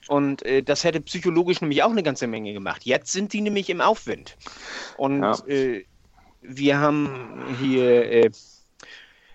Und 0.08 0.44
äh, 0.46 0.62
das 0.62 0.84
hätte 0.84 1.02
psychologisch 1.02 1.62
nämlich 1.62 1.84
auch 1.84 1.92
eine 1.92 2.04
ganze 2.04 2.28
Menge 2.28 2.54
gemacht. 2.54 2.86
Jetzt 2.86 3.12
sind 3.12 3.34
die 3.34 3.42
nämlich 3.42 3.70
im 3.70 3.82
Aufwind. 3.82 4.38
Und 4.98 5.22
Ja. 5.22 5.46
äh, 5.48 5.86
wir 6.42 6.80
haben 6.80 7.44
hier 7.48 8.12
äh, 8.12 8.32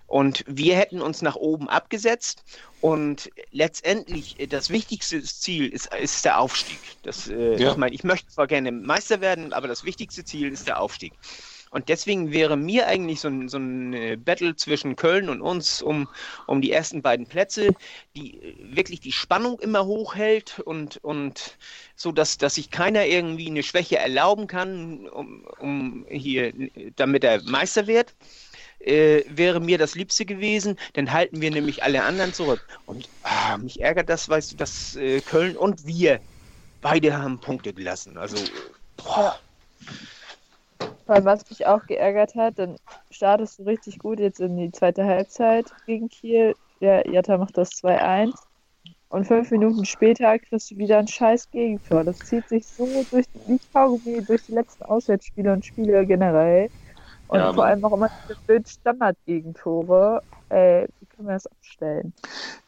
und 0.07 0.45
wir 0.49 0.77
hätten 0.77 1.01
uns 1.03 1.23
nach 1.23 1.37
oben 1.37 1.69
abgesetzt 1.69 2.43
und 2.81 3.31
letztendlich 3.53 4.41
äh, 4.41 4.47
das 4.49 4.69
wichtigste 4.71 5.23
Ziel 5.23 5.69
ist, 5.69 5.95
ist 5.95 6.25
der 6.25 6.41
Aufstieg. 6.41 6.81
Das, 7.03 7.29
äh, 7.29 7.61
Ja. 7.61 7.71
Ich 7.71 7.77
meine, 7.77 7.95
ich 7.95 8.03
möchte 8.03 8.29
zwar 8.29 8.47
gerne 8.49 8.73
Meister 8.73 9.21
werden, 9.21 9.53
aber 9.53 9.69
das 9.69 9.85
wichtigste 9.85 10.25
Ziel 10.25 10.53
ist 10.53 10.67
der 10.67 10.81
Aufstieg. 10.81 11.15
Und 11.71 11.89
deswegen 11.89 12.33
wäre 12.33 12.57
mir 12.57 12.89
eigentlich 12.89 13.21
so 13.21 13.29
ein, 13.29 13.49
so 13.49 13.59
ein 13.59 13.95
äh, 13.95 14.17
Battle 14.17 14.57
zwischen 14.57 14.97
Köln 14.97 15.29
und 15.29 15.41
uns 15.41 15.81
um, 15.83 16.09
um 16.47 16.61
die 16.61 16.73
ersten 16.73 17.01
beiden 17.01 17.27
Plätze, 17.27 17.69
die 18.17 18.43
äh, 18.43 18.77
wirklich 18.77 19.01
die 19.01 19.13
Spannung 19.13 19.61
immer 19.61 19.87
hochhält 19.87 20.59
und, 20.61 20.99
und 21.05 21.57
so, 21.95 22.11
dass, 22.11 22.39
dass 22.39 22.57
sich 22.57 22.71
keiner 22.71 23.07
irgendwie 23.07 23.47
eine 23.47 23.63
Schwäche 23.63 23.99
erlauben 23.99 24.49
kann, 24.49 25.09
um, 25.09 25.45
um 25.61 26.07
hier, 26.09 26.53
damit 26.97 27.23
er 27.25 27.43
Meister 27.45 27.87
wird 27.87 28.15
äh, 28.81 29.25
wäre 29.29 29.61
mir 29.61 29.79
das 29.79 29.95
Liebste 29.95 30.25
gewesen, 30.25 30.79
dann 30.95 31.13
halten 31.13 31.41
wir 31.41 31.51
nämlich 31.51 31.83
alle 31.83 32.03
anderen 32.03 32.33
zurück. 32.33 32.67
Und 32.87 33.09
ah, 33.23 33.59
mich 33.59 33.81
ärgert 33.81 34.09
das, 34.09 34.29
weißt 34.29 34.53
du, 34.53 34.57
dass 34.57 34.97
äh, 34.97 35.21
Köln 35.21 35.57
und 35.57 35.87
wir 35.87 36.21
beide 36.81 37.17
haben 37.17 37.41
Punkte 37.41 37.73
gelassen. 37.73 38.17
Also, 38.17 38.37
boah, 38.97 39.39
Vor 41.11 41.17
allem, 41.17 41.25
was 41.25 41.51
mich 41.51 41.67
auch 41.67 41.87
geärgert 41.87 42.37
hat, 42.37 42.61
dann 42.61 42.77
startest 43.11 43.59
du 43.59 43.65
richtig 43.65 43.99
gut 43.99 44.21
jetzt 44.21 44.39
in 44.39 44.57
die 44.57 44.71
zweite 44.71 45.05
Halbzeit 45.05 45.75
gegen 45.85 46.09
Kiel. 46.09 46.55
Ja, 46.79 47.05
Jatta 47.05 47.37
macht 47.37 47.59
das 47.59 47.71
2-1. 47.71 48.47
Und 49.09 49.25
fünf 49.27 49.51
Minuten 49.51 49.85
später 49.85 50.39
kriegst 50.39 50.71
du 50.71 50.77
wieder 50.77 50.99
ein 50.99 51.09
scheiß 51.09 51.51
Gegentor. 51.51 52.05
Das 52.05 52.23
zieht 52.23 52.49
sich 52.49 52.69
so 52.69 53.03
durch 53.11 53.25
die 53.35 53.59
Kaugummi, 53.73 54.25
durch 54.25 54.45
die 54.45 54.53
letzten 54.53 54.85
Auswärtsspiele 54.85 55.53
und 55.53 55.65
Spiele 55.67 56.07
generell. 56.07 56.71
Und 57.27 57.41
Ja, 57.41 57.53
vor 57.53 57.65
allem 57.65 57.85
auch 57.85 57.95
immer 57.95 58.07
diese 58.23 58.37
blöden 58.47 58.67
Standardgegentore. 58.67 60.23
Ey, 60.49 60.87
wie 61.01 61.07
können 61.07 61.27
wir 61.27 61.35
das 61.35 61.49
abstellen? 61.49 62.15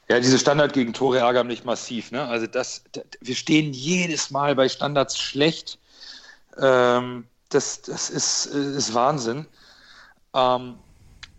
Ja, 0.08 0.18
diese 0.18 0.40
Standard-Gegentore 0.40 1.18
ärgern 1.20 1.46
mich 1.46 1.62
massiv. 1.64 2.10
Ne? 2.10 2.26
Also 2.26 2.48
das, 2.48 2.82
da- 2.90 3.02
wir 3.20 3.36
stehen 3.36 3.72
jedes 3.72 4.32
Mal 4.32 4.56
bei 4.56 4.68
Standards 4.68 5.16
schlecht. 5.16 5.78
Ähm, 6.58 7.28
das 7.54 7.82
das 7.82 8.10
ist, 8.10 8.46
äh, 8.54 8.76
ist 8.76 8.94
Wahnsinn. 8.94 9.46
Ähm, 10.34 10.74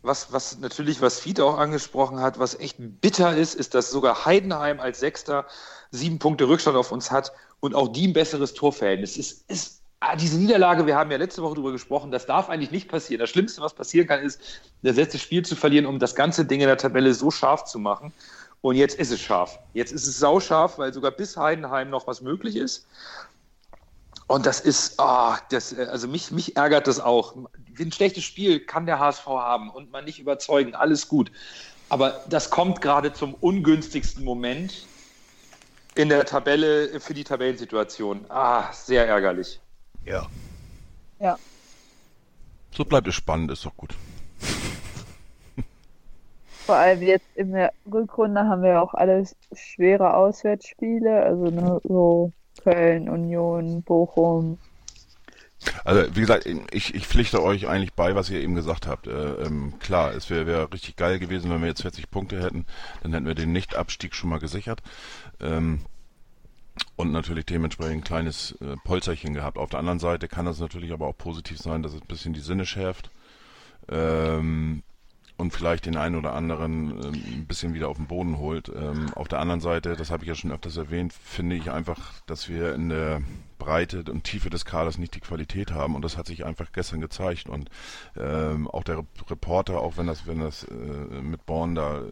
was, 0.02 0.34
was 0.34 0.60
natürlich, 0.60 1.02
was 1.02 1.20
Fied 1.20 1.40
auch 1.40 1.58
angesprochen 1.58 2.20
hat, 2.20 2.38
was 2.38 2.60
echt 2.60 2.76
bitter 2.80 3.36
ist, 3.36 3.56
ist, 3.56 3.74
dass 3.74 3.90
sogar 3.90 4.26
Heidenheim 4.26 4.80
als 4.80 5.00
Sechster 5.00 5.46
sieben 5.92 6.20
Punkte 6.20 6.48
Rückstand 6.48 6.76
auf 6.76 6.92
uns 6.92 7.10
hat 7.10 7.32
und 7.62 7.74
auch 7.74 7.88
die 7.88 8.08
ein 8.08 8.14
besseres 8.14 8.54
Torverhältnis. 8.54 9.18
Es 9.18 9.32
ist 9.48 9.82
ah, 10.02 10.16
diese 10.18 10.38
Niederlage, 10.38 10.86
wir 10.86 10.98
haben 10.98 11.10
ja 11.10 11.18
letzte 11.18 11.42
Woche 11.42 11.56
darüber 11.56 11.72
gesprochen, 11.72 12.12
das 12.12 12.26
darf 12.26 12.50
eigentlich 12.50 12.72
nicht 12.72 12.90
passieren. 12.90 13.22
Das 13.22 13.30
Schlimmste, 13.30 13.62
was 13.62 13.74
passieren 13.74 14.08
kann, 14.08 14.22
ist, 14.22 14.42
das 14.82 14.98
letzte 14.98 15.18
Spiel 15.18 15.46
zu 15.46 15.56
verlieren, 15.56 15.86
um 15.86 16.00
das 16.00 16.16
ganze 16.16 16.44
Ding 16.44 16.60
in 16.60 16.68
der 16.68 16.78
Tabelle 16.78 17.14
so 17.14 17.32
scharf 17.32 17.64
zu 17.64 17.80
machen. 17.80 18.12
Und 18.62 18.76
jetzt 18.76 19.00
ist 19.00 19.12
es 19.12 19.22
scharf. 19.22 19.60
Jetzt 19.74 19.92
ist 19.92 20.08
es 20.08 20.20
sauscharf, 20.20 20.78
weil 20.78 20.94
sogar 20.94 21.12
bis 21.12 21.38
Heidenheim 21.38 21.90
noch 21.90 22.08
was 22.08 22.22
möglich 22.22 22.56
ist. 22.56 22.86
Und 24.34 24.48
das 24.48 24.60
ist, 24.60 24.96
oh, 24.98 25.36
das, 25.52 25.78
also 25.78 26.08
mich, 26.08 26.32
mich 26.32 26.58
ärgert 26.58 26.88
das 26.88 27.00
auch. 27.00 27.36
Ein 27.78 27.92
schlechtes 27.92 28.24
Spiel 28.24 28.60
kann 28.60 28.88
der 28.88 28.98
HSV 28.98 29.28
haben 29.28 29.70
und 29.70 29.92
man 29.92 30.06
nicht 30.06 30.18
überzeugen, 30.18 30.74
alles 30.74 31.08
gut. 31.08 31.32
Aber 31.88 32.20
das 32.30 32.50
kommt 32.50 32.82
gerade 32.82 33.14
zum 33.14 33.36
ungünstigsten 33.36 34.24
Moment 34.24 34.88
in 35.94 36.10
der 36.10 36.26
Tabelle 36.26 37.00
für 37.00 37.14
die 37.14 37.24
Tabellensituation. 37.24 38.26
Ah, 38.30 38.74
sehr 38.74 39.08
ärgerlich. 39.08 39.62
Ja. 40.04 40.26
Ja. 41.20 41.38
So 42.72 42.86
bleibt 42.86 43.08
es 43.08 43.14
spannend, 43.14 43.52
ist 43.52 43.64
doch 43.66 43.78
gut. 43.78 43.94
Vor 46.66 46.74
allem 46.74 47.04
jetzt 47.04 47.28
in 47.36 47.52
der 47.52 47.72
Rückrunde 47.86 48.48
haben 48.48 48.64
wir 48.64 48.82
auch 48.82 48.96
alles 48.96 49.36
schwere 49.54 50.16
Auswärtsspiele, 50.16 51.22
also 51.22 51.52
ne, 51.52 51.80
so 51.84 52.32
Köln, 52.62 53.10
Union, 53.10 53.82
Bochum. 53.82 54.58
Also 55.86 56.16
wie 56.16 56.22
gesagt, 56.22 56.46
ich, 56.46 56.94
ich 56.94 57.08
pflichte 57.08 57.42
euch 57.42 57.68
eigentlich 57.68 57.94
bei, 57.94 58.16
was 58.16 58.30
ihr 58.30 58.42
eben 58.42 58.56
gesagt 58.56 58.88
habt. 58.88 59.08
Äh, 59.08 59.46
ähm, 59.46 59.80
klar, 59.80 60.14
es 60.14 60.30
wäre 60.30 60.46
wär 60.46 60.72
richtig 60.74 60.96
geil 60.96 61.20
gewesen, 61.20 61.50
wenn 61.52 61.62
wir 61.62 61.70
jetzt 61.70 61.82
40 61.82 62.12
Punkte 62.12 62.42
hätten, 62.42 62.66
dann 63.02 63.14
hätten 63.14 63.26
wir 63.26 63.36
den 63.36 63.52
Nicht-Abstieg 63.52 64.14
schon 64.16 64.30
mal 64.30 64.40
gesichert. 64.40 64.82
Ähm, 65.40 65.80
und 66.96 67.12
natürlich 67.12 67.46
dementsprechend 67.46 67.98
ein 67.98 68.04
kleines 68.04 68.54
äh, 68.62 68.76
Polzerchen 68.84 69.34
gehabt. 69.34 69.58
Auf 69.58 69.70
der 69.70 69.80
anderen 69.80 70.00
Seite 70.00 70.28
kann 70.28 70.46
das 70.46 70.60
natürlich 70.60 70.92
aber 70.92 71.08
auch 71.08 71.18
positiv 71.18 71.60
sein, 71.60 71.84
dass 71.84 71.94
es 71.94 72.02
ein 72.02 72.08
bisschen 72.08 72.34
die 72.34 72.40
Sinne 72.40 72.66
schärft. 72.66 73.10
Ähm, 73.90 74.84
und 75.44 75.52
vielleicht 75.52 75.86
den 75.86 75.98
einen 75.98 76.16
oder 76.16 76.34
anderen 76.34 76.92
ähm, 76.92 77.14
ein 77.14 77.46
bisschen 77.46 77.74
wieder 77.74 77.90
auf 77.90 77.98
den 77.98 78.08
Boden 78.08 78.38
holt. 78.38 78.70
Ähm, 78.70 79.14
auf 79.14 79.28
der 79.28 79.40
anderen 79.40 79.60
Seite, 79.60 79.96
das 79.98 80.10
habe 80.10 80.24
ich 80.24 80.30
ja 80.30 80.36
schon 80.36 80.54
öfters 80.54 80.78
erwähnt, 80.78 81.12
finde 81.12 81.58
ich 81.58 81.70
einfach, 81.70 82.14
dass 82.26 82.48
wir 82.48 82.74
in 82.74 82.88
der 82.88 83.22
Breite 83.60 84.06
und 84.10 84.24
Tiefe 84.24 84.50
des 84.50 84.64
Kaders 84.64 84.98
nicht 84.98 85.16
die 85.16 85.20
Qualität 85.20 85.72
haben. 85.72 85.96
Und 85.96 86.02
das 86.04 86.18
hat 86.18 86.28
sich 86.28 86.46
einfach 86.46 86.72
gestern 86.72 87.02
gezeigt. 87.02 87.50
Und 87.50 87.70
ähm, 88.18 88.70
auch 88.70 88.86
der 88.86 89.04
Reporter, 89.30 89.82
auch 89.82 89.98
wenn 89.98 90.08
das, 90.08 90.26
wenn 90.26 90.40
das 90.40 90.64
äh, 90.64 91.22
mit 91.22 91.46
Born 91.46 91.76
da 91.76 92.04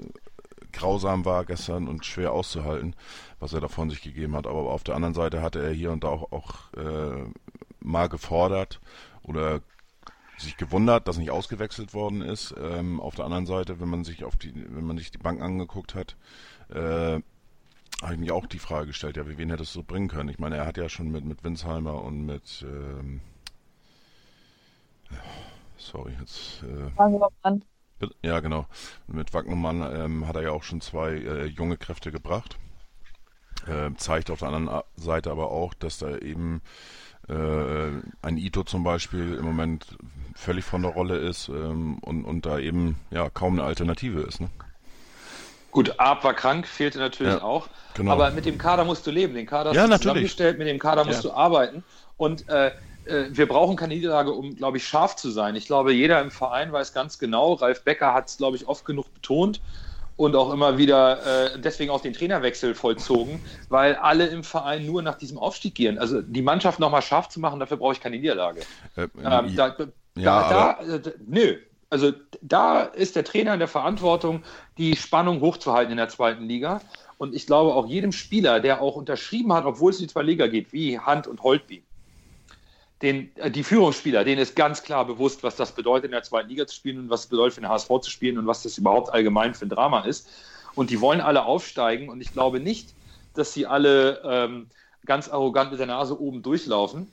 grausam 0.73 1.23
war 1.23 1.45
gestern 1.45 1.87
und 1.87 2.05
schwer 2.05 2.33
auszuhalten, 2.33 2.95
was 3.39 3.53
er 3.53 3.61
da 3.61 3.69
von 3.69 3.89
sich 3.89 4.01
gegeben 4.01 4.35
hat, 4.35 4.45
aber 4.45 4.59
auf 4.59 4.83
der 4.83 4.95
anderen 4.95 5.13
Seite 5.13 5.41
hatte 5.41 5.61
er 5.61 5.71
hier 5.71 5.91
und 5.91 6.03
da 6.03 6.09
auch, 6.09 6.31
auch 6.31 6.73
äh, 6.73 7.25
mal 7.79 8.07
gefordert 8.07 8.79
oder 9.23 9.61
sich 10.41 10.57
gewundert, 10.57 11.07
dass 11.07 11.17
nicht 11.17 11.31
ausgewechselt 11.31 11.93
worden 11.93 12.21
ist. 12.21 12.53
Ähm, 12.57 12.99
auf 12.99 13.15
der 13.15 13.25
anderen 13.25 13.45
Seite, 13.45 13.79
wenn 13.79 13.89
man 13.89 14.03
sich 14.03 14.23
auf 14.23 14.35
die, 14.35 14.53
wenn 14.55 14.85
man 14.85 14.97
sich 14.97 15.11
die 15.11 15.17
Bank 15.17 15.41
angeguckt 15.41 15.95
hat, 15.95 16.15
äh, 16.69 17.21
habe 18.01 18.13
ich 18.13 18.19
mich 18.19 18.31
auch 18.31 18.47
die 18.47 18.59
Frage 18.59 18.87
gestellt, 18.87 19.17
ja, 19.17 19.27
wie 19.27 19.37
wen 19.37 19.49
hätte 19.49 19.63
es 19.63 19.73
so 19.73 19.83
bringen 19.83 20.07
können? 20.07 20.29
Ich 20.29 20.39
meine, 20.39 20.57
er 20.57 20.65
hat 20.65 20.77
ja 20.77 20.89
schon 20.89 21.11
mit, 21.11 21.23
mit 21.23 21.43
Winsheimer 21.43 22.03
und 22.03 22.25
mit 22.25 22.65
ähm, 22.67 23.21
sorry, 25.77 26.13
jetzt 26.19 26.63
äh, 26.63 26.91
ja 28.23 28.39
genau, 28.39 28.65
mit 29.07 29.33
Wagnermann 29.33 29.81
ähm, 29.81 30.27
hat 30.27 30.35
er 30.35 30.43
ja 30.43 30.51
auch 30.51 30.63
schon 30.63 30.81
zwei 30.81 31.11
äh, 31.11 31.45
junge 31.45 31.77
Kräfte 31.77 32.11
gebracht. 32.11 32.57
Äh, 33.67 33.91
zeigt 33.97 34.31
auf 34.31 34.39
der 34.39 34.47
anderen 34.49 34.81
Seite 34.95 35.29
aber 35.29 35.51
auch, 35.51 35.75
dass 35.75 35.99
da 35.99 36.17
eben 36.17 36.61
ein 37.27 38.37
Ito 38.37 38.63
zum 38.63 38.83
Beispiel 38.83 39.35
im 39.35 39.45
Moment 39.45 39.85
völlig 40.35 40.65
von 40.65 40.81
der 40.81 40.91
Rolle 40.91 41.17
ist 41.17 41.49
ähm, 41.49 41.99
und, 41.99 42.25
und 42.25 42.45
da 42.45 42.59
eben 42.59 42.97
ja 43.11 43.29
kaum 43.29 43.53
eine 43.53 43.63
Alternative 43.63 44.21
ist. 44.21 44.41
Ne? 44.41 44.49
Gut, 45.71 45.99
Arp 45.99 46.23
war 46.23 46.33
krank, 46.33 46.67
fehlte 46.67 46.99
natürlich 46.99 47.35
ja, 47.35 47.41
auch. 47.41 47.69
Genau. 47.93 48.11
Aber 48.11 48.31
mit 48.31 48.45
dem 48.45 48.57
Kader 48.57 48.83
musst 48.83 49.07
du 49.07 49.11
leben. 49.11 49.33
Den 49.33 49.45
Kader 49.45 49.69
hast 49.69 49.77
ja, 49.77 49.87
du 49.87 49.97
zusammengestellt, 49.97 50.57
mit 50.57 50.67
dem 50.67 50.79
Kader 50.79 51.05
musst 51.05 51.23
ja. 51.23 51.29
du 51.29 51.35
arbeiten. 51.35 51.83
Und 52.17 52.47
äh, 52.49 52.71
äh, 53.05 53.25
wir 53.29 53.47
brauchen 53.47 53.77
keine 53.77 53.93
Niederlage, 53.93 54.31
um, 54.31 54.55
glaube 54.55 54.77
ich, 54.77 54.87
scharf 54.87 55.15
zu 55.15 55.29
sein. 55.31 55.55
Ich 55.55 55.65
glaube, 55.65 55.93
jeder 55.93 56.21
im 56.21 56.31
Verein 56.31 56.71
weiß 56.71 56.93
ganz 56.93 57.19
genau, 57.19 57.53
Ralf 57.53 57.83
Becker 57.83 58.13
hat 58.13 58.27
es, 58.27 58.37
glaube 58.37 58.57
ich, 58.57 58.67
oft 58.67 58.85
genug 58.85 59.13
betont, 59.13 59.61
und 60.21 60.35
auch 60.35 60.53
immer 60.53 60.77
wieder 60.77 61.53
äh, 61.55 61.59
deswegen 61.59 61.89
auch 61.89 62.01
den 62.01 62.13
Trainerwechsel 62.13 62.75
vollzogen, 62.75 63.41
weil 63.69 63.95
alle 63.95 64.27
im 64.27 64.43
Verein 64.43 64.85
nur 64.85 65.01
nach 65.01 65.15
diesem 65.15 65.39
Aufstieg 65.39 65.73
gehen. 65.73 65.97
Also 65.97 66.21
die 66.21 66.43
Mannschaft 66.43 66.79
nochmal 66.79 67.01
scharf 67.01 67.29
zu 67.29 67.39
machen, 67.39 67.59
dafür 67.59 67.77
brauche 67.77 67.93
ich 67.93 68.01
keine 68.01 68.17
Niederlage. 68.17 68.61
Äh, 68.95 69.07
ähm, 69.23 69.55
da, 69.55 69.75
ja, 70.15 70.49
da, 70.49 70.79
da, 70.83 70.95
äh, 70.95 71.13
nö. 71.25 71.57
Also 71.89 72.13
da 72.41 72.83
ist 72.83 73.15
der 73.15 73.23
Trainer 73.25 73.53
in 73.53 73.59
der 73.59 73.67
Verantwortung, 73.67 74.43
die 74.77 74.95
Spannung 74.95 75.41
hochzuhalten 75.41 75.91
in 75.91 75.97
der 75.97 76.09
zweiten 76.09 76.45
Liga. 76.45 76.81
Und 77.17 77.33
ich 77.33 77.47
glaube 77.47 77.73
auch 77.73 77.87
jedem 77.87 78.11
Spieler, 78.11 78.59
der 78.59 78.81
auch 78.81 78.95
unterschrieben 78.95 79.51
hat, 79.53 79.65
obwohl 79.65 79.89
es 79.89 79.99
in 79.99 80.05
die 80.05 80.13
zwei 80.13 80.23
Liga 80.23 80.47
geht, 80.47 80.71
wie 80.71 80.99
Hand 80.99 81.25
und 81.25 81.41
Holtby, 81.41 81.83
den, 83.01 83.35
äh, 83.37 83.51
die 83.51 83.63
Führungsspieler, 83.63 84.23
denen 84.23 84.41
ist 84.41 84.55
ganz 84.55 84.83
klar 84.83 85.05
bewusst, 85.05 85.43
was 85.43 85.55
das 85.55 85.73
bedeutet, 85.73 86.05
in 86.05 86.11
der 86.11 86.23
zweiten 86.23 86.49
Liga 86.49 86.67
zu 86.67 86.75
spielen 86.75 86.99
und 86.99 87.09
was 87.09 87.21
es 87.21 87.27
bedeutet, 87.27 87.55
für 87.55 87.61
den 87.61 87.69
HSV 87.69 87.89
zu 88.01 88.09
spielen 88.09 88.37
und 88.37 88.47
was 88.47 88.63
das 88.63 88.77
überhaupt 88.77 89.11
allgemein 89.11 89.53
für 89.53 89.65
ein 89.65 89.69
Drama 89.69 90.01
ist. 90.01 90.29
Und 90.75 90.89
die 90.89 91.01
wollen 91.01 91.21
alle 91.21 91.45
aufsteigen 91.45 92.09
und 92.09 92.21
ich 92.21 92.31
glaube 92.31 92.59
nicht, 92.59 92.93
dass 93.33 93.53
sie 93.53 93.65
alle 93.65 94.21
ähm, 94.23 94.67
ganz 95.05 95.29
arrogant 95.29 95.71
mit 95.71 95.79
der 95.79 95.87
Nase 95.87 96.19
oben 96.19 96.41
durchlaufen. 96.41 97.11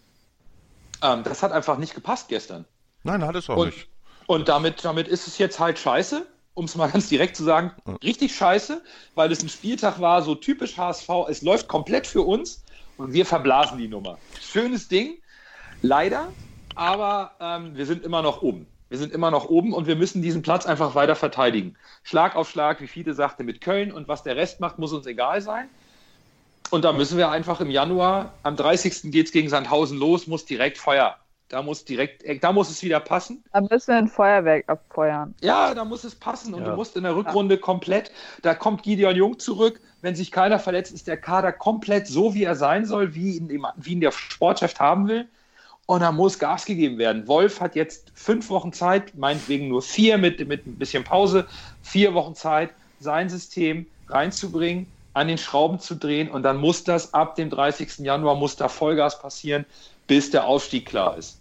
Ähm, 1.02 1.23
das 1.25 1.42
hat 1.42 1.52
einfach 1.52 1.78
nicht 1.78 1.95
gepasst 1.95 2.28
gestern. 2.28 2.64
Nein, 3.02 3.25
hat 3.25 3.37
es 3.37 3.49
auch 3.49 3.57
und, 3.57 3.66
nicht. 3.68 3.88
Und 4.26 4.49
damit, 4.49 4.85
damit 4.85 5.09
ist 5.09 5.26
es 5.26 5.38
jetzt 5.38 5.59
halt 5.59 5.78
scheiße, 5.78 6.26
um 6.54 6.66
es 6.66 6.75
mal 6.75 6.90
ganz 6.90 7.09
direkt 7.09 7.37
zu 7.37 7.45
sagen, 7.45 7.73
richtig 8.02 8.35
scheiße, 8.35 8.83
weil 9.14 9.33
es 9.33 9.42
ein 9.42 9.49
Spieltag 9.49 10.00
war, 10.00 10.23
so 10.23 10.35
typisch 10.35 10.76
HSV, 10.76 11.09
es 11.28 11.42
läuft 11.42 11.68
komplett 11.68 12.07
für 12.07 12.23
uns 12.23 12.64
und 12.99 13.12
wir 13.12 13.25
verblasen 13.25 13.78
die 13.78 13.88
Nummer. 13.88 14.18
Schönes 14.40 14.88
Ding, 14.88 15.18
Leider, 15.82 16.28
aber 16.75 17.32
ähm, 17.40 17.76
wir 17.76 17.87
sind 17.87 18.04
immer 18.04 18.23
noch 18.23 18.42
oben. 18.42 18.66
Wir 18.88 18.99
sind 18.99 19.12
immer 19.12 19.30
noch 19.30 19.49
oben 19.49 19.75
und 19.75 19.87
wir 19.87 19.97
müssen 19.97 20.23
diesen 20.23 20.42
Platz 20.42 20.66
einfach 20.66 20.94
weiter 20.94 21.14
verteidigen. 21.14 21.76
Schlag 22.02 22.37
auf 22.37 22.49
Schlag, 22.49 22.80
wie 22.80 22.87
viele 22.87 23.14
sagte, 23.14 23.44
mit 23.44 23.61
Köln 23.61 23.92
und 23.92 24.08
was 24.08 24.23
der 24.23 24.37
Rest 24.37 24.61
macht, 24.61 24.78
muss 24.78 24.92
uns 24.92 25.06
egal 25.06 25.40
sein. 25.42 25.68
Und 26.70 26.85
da 26.85 26.92
müssen 26.92 27.18
wir 27.18 27.30
einfach 27.30 27.61
im 27.61 27.70
Januar, 27.70 28.32
am 28.42 28.56
30. 28.56 29.11
geht 29.11 29.26
es 29.26 29.32
gegen 29.32 29.49
Sandhausen 29.49 29.99
los, 29.99 30.26
muss 30.26 30.47
direkt 30.47 30.78
Feuer. 30.78 31.16
Da 31.49 31.62
muss 31.62 31.85
direkt, 31.85 32.23
äh, 32.25 32.38
da 32.38 32.52
muss 32.52 32.68
es 32.70 32.82
wieder 32.82 33.00
passen. 33.00 33.42
Da 33.52 33.61
müssen 33.62 33.88
wir 33.88 33.97
ein 33.97 34.08
Feuerwerk 34.08 34.68
abfeuern. 34.68 35.35
Ja, 35.40 35.75
da 35.75 35.85
muss 35.85 36.04
es 36.04 36.14
passen. 36.14 36.52
Und 36.52 36.62
ja. 36.62 36.70
du 36.70 36.76
musst 36.76 36.97
in 36.97 37.04
der 37.04 37.16
Rückrunde 37.16 37.54
ja. 37.54 37.61
komplett, 37.61 38.11
da 38.42 38.54
kommt 38.54 38.82
Gideon 38.82 39.16
Jung 39.16 39.38
zurück. 39.38 39.80
Wenn 40.02 40.14
sich 40.14 40.30
keiner 40.30 40.58
verletzt, 40.58 40.92
ist 40.92 41.06
der 41.06 41.16
Kader 41.16 41.52
komplett 41.52 42.06
so, 42.06 42.35
wie 42.35 42.44
er 42.44 42.54
sein 42.54 42.85
soll, 42.85 43.14
wie 43.14 43.38
ihn, 43.38 43.66
wie 43.76 43.92
ihn 43.92 44.00
der 44.00 44.12
Sportchef 44.12 44.78
haben 44.78 45.08
will 45.08 45.28
und 45.88 46.00
da 46.00 46.12
muss 46.12 46.38
Gas 46.38 46.66
gegeben 46.66 46.99
werden. 46.99 47.26
Wolf 47.26 47.62
hat 47.62 47.75
jetzt 47.75 48.12
fünf 48.14 48.50
Wochen 48.50 48.75
Zeit, 48.75 49.16
meinetwegen 49.16 49.68
nur 49.68 49.80
vier 49.80 50.18
mit, 50.18 50.47
mit 50.47 50.66
ein 50.66 50.76
bisschen 50.76 51.02
Pause, 51.02 51.47
vier 51.83 52.12
Wochen 52.12 52.35
Zeit, 52.35 52.71
sein 53.00 53.30
System 53.30 53.87
reinzubringen, 54.07 54.87
an 55.14 55.28
den 55.28 55.38
Schrauben 55.38 55.80
zu 55.80 55.95
drehen 55.95 56.30
und 56.30 56.42
dann 56.42 56.59
muss 56.59 56.85
das 56.85 57.14
ab 57.14 57.37
dem 57.37 57.49
30. 57.49 58.00
Januar 58.00 58.35
muss 58.35 58.54
da 58.54 58.68
Vollgas 58.68 59.18
passieren, 59.18 59.64
bis 60.07 60.30
der 60.30 60.45
Aufstieg 60.47 60.85
klar 60.85 61.16
ist. 61.16 61.40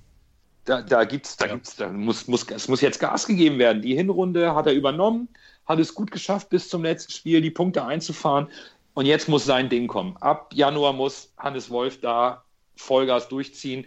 Da, 0.64 0.82
da 0.82 1.04
gibt's, 1.04 1.36
da 1.36 1.48
ja. 1.48 1.54
gibt's, 1.54 1.76
da 1.76 1.90
muss, 1.90 2.28
muss, 2.28 2.50
es 2.50 2.70
muss 2.70 2.80
jetzt 2.80 3.02
Gas 3.02 3.28
gegeben 3.28 3.60
werden. 3.60 3.82
Die 3.82 3.96
Hinrunde 3.96 4.56
hat 4.56 4.66
er 4.66 4.74
übernommen, 4.74 5.28
hat 5.66 5.80
es 5.80 5.94
gut 5.94 6.10
geschafft, 6.10 6.50
bis 6.50 6.70
zum 6.70 6.84
letzten 6.84 7.12
Spiel 7.12 7.42
die 7.42 7.52
Punkte 7.52 7.84
einzufahren. 7.84 8.48
Und 8.94 9.08
jetzt 9.08 9.28
muss 9.28 9.44
sein 9.44 9.68
Ding 9.68 9.88
kommen. 9.88 10.16
Ab 10.22 10.52
Januar 10.54 10.94
muss 10.94 11.34
Hannes 11.38 11.70
Wolf 11.70 12.00
da 12.00 12.44
Vollgas 12.78 13.28
durchziehen 13.28 13.86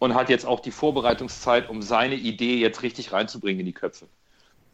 und 0.00 0.14
hat 0.14 0.28
jetzt 0.28 0.44
auch 0.44 0.58
die 0.58 0.72
Vorbereitungszeit, 0.72 1.68
um 1.68 1.82
seine 1.82 2.16
Idee 2.16 2.56
jetzt 2.56 2.82
richtig 2.82 3.12
reinzubringen 3.12 3.60
in 3.60 3.66
die 3.66 3.72
Köpfe. 3.72 4.08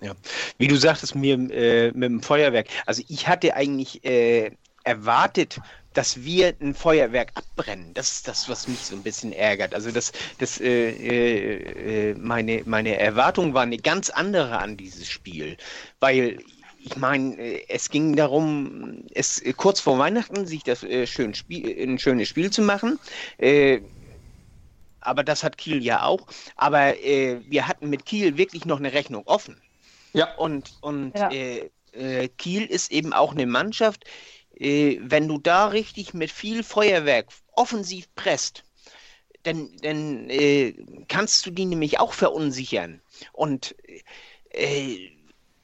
Ja, 0.01 0.15
wie 0.57 0.69
du 0.69 0.77
sagtest, 0.77 1.15
mir 1.15 1.35
äh, 1.51 1.91
mit 1.93 2.05
dem 2.05 2.23
Feuerwerk. 2.23 2.69
Also 2.87 3.03
ich 3.09 3.29
hatte 3.29 3.55
eigentlich 3.55 4.05
äh, 4.05 4.53
erwartet, 4.85 5.59
dass 5.95 6.23
wir 6.23 6.55
ein 6.61 6.75
Feuerwerk 6.75 7.33
abbrennen. 7.35 7.93
Das 7.95 8.13
ist 8.13 8.29
das, 8.29 8.49
was 8.49 8.69
mich 8.69 8.79
so 8.81 8.95
ein 8.95 9.03
bisschen 9.03 9.33
ärgert. 9.33 9.75
Also 9.75 9.91
das, 9.91 10.13
das, 10.39 10.61
äh, 10.61 12.11
äh, 12.11 12.15
meine, 12.15 12.63
meine 12.67 12.99
Erwartung 12.99 13.55
war 13.55 13.63
eine 13.63 13.79
ganz 13.79 14.11
andere 14.11 14.59
an 14.59 14.77
dieses 14.77 15.09
Spiel, 15.09 15.57
weil 15.99 16.39
ich 16.79 16.97
meine, 16.97 17.37
äh, 17.37 17.65
es 17.69 17.89
ging 17.89 18.15
darum, 18.15 19.05
es 19.13 19.43
kurz 19.57 19.81
vor 19.81 19.99
Weihnachten 19.99 20.47
sich 20.47 20.63
das 20.63 20.85
äh, 20.85 21.07
schön 21.07 21.35
Spiel, 21.35 21.75
ein 21.83 21.99
schönes 21.99 22.29
Spiel 22.29 22.51
zu 22.51 22.63
machen. 22.63 22.99
Äh, 23.39 23.81
aber 25.07 25.25
das 25.25 25.43
hat 25.45 25.59
Kiel 25.59 25.83
ja 25.83 26.03
auch. 26.03 26.27
Aber 26.57 26.99
äh, 27.03 27.41
wir 27.47 27.69
hatten 27.69 27.89
mit 27.91 28.07
Kiel 28.07 28.37
wirklich 28.37 28.65
noch 28.65 28.79
eine 28.79 28.93
Rechnung 28.93 29.23
offen. 29.27 29.61
Ja. 30.13 30.35
Und, 30.37 30.73
und 30.81 31.17
Ja. 31.17 31.31
Äh, 31.31 31.71
äh, 31.93 32.29
Kiel 32.29 32.67
ist 32.67 32.93
eben 32.93 33.13
auch 33.13 33.33
eine 33.33 33.47
Mannschaft, 33.47 34.05
äh, 34.59 34.99
wenn 35.01 35.29
du 35.29 35.39
da 35.39 35.67
richtig 35.69 36.15
mit 36.15 36.31
viel 36.31 36.63
Feuerwerk 36.63 37.29
offensiv 37.53 38.07
presst, 38.15 38.65
dann, 39.43 39.71
dann 39.83 40.29
äh, 40.29 40.75
kannst 41.09 41.47
du 41.47 41.51
die 41.51 41.65
nämlich 41.65 42.01
auch 42.01 42.13
verunsichern. 42.13 43.01
Und 43.33 43.77
äh, 44.51 45.11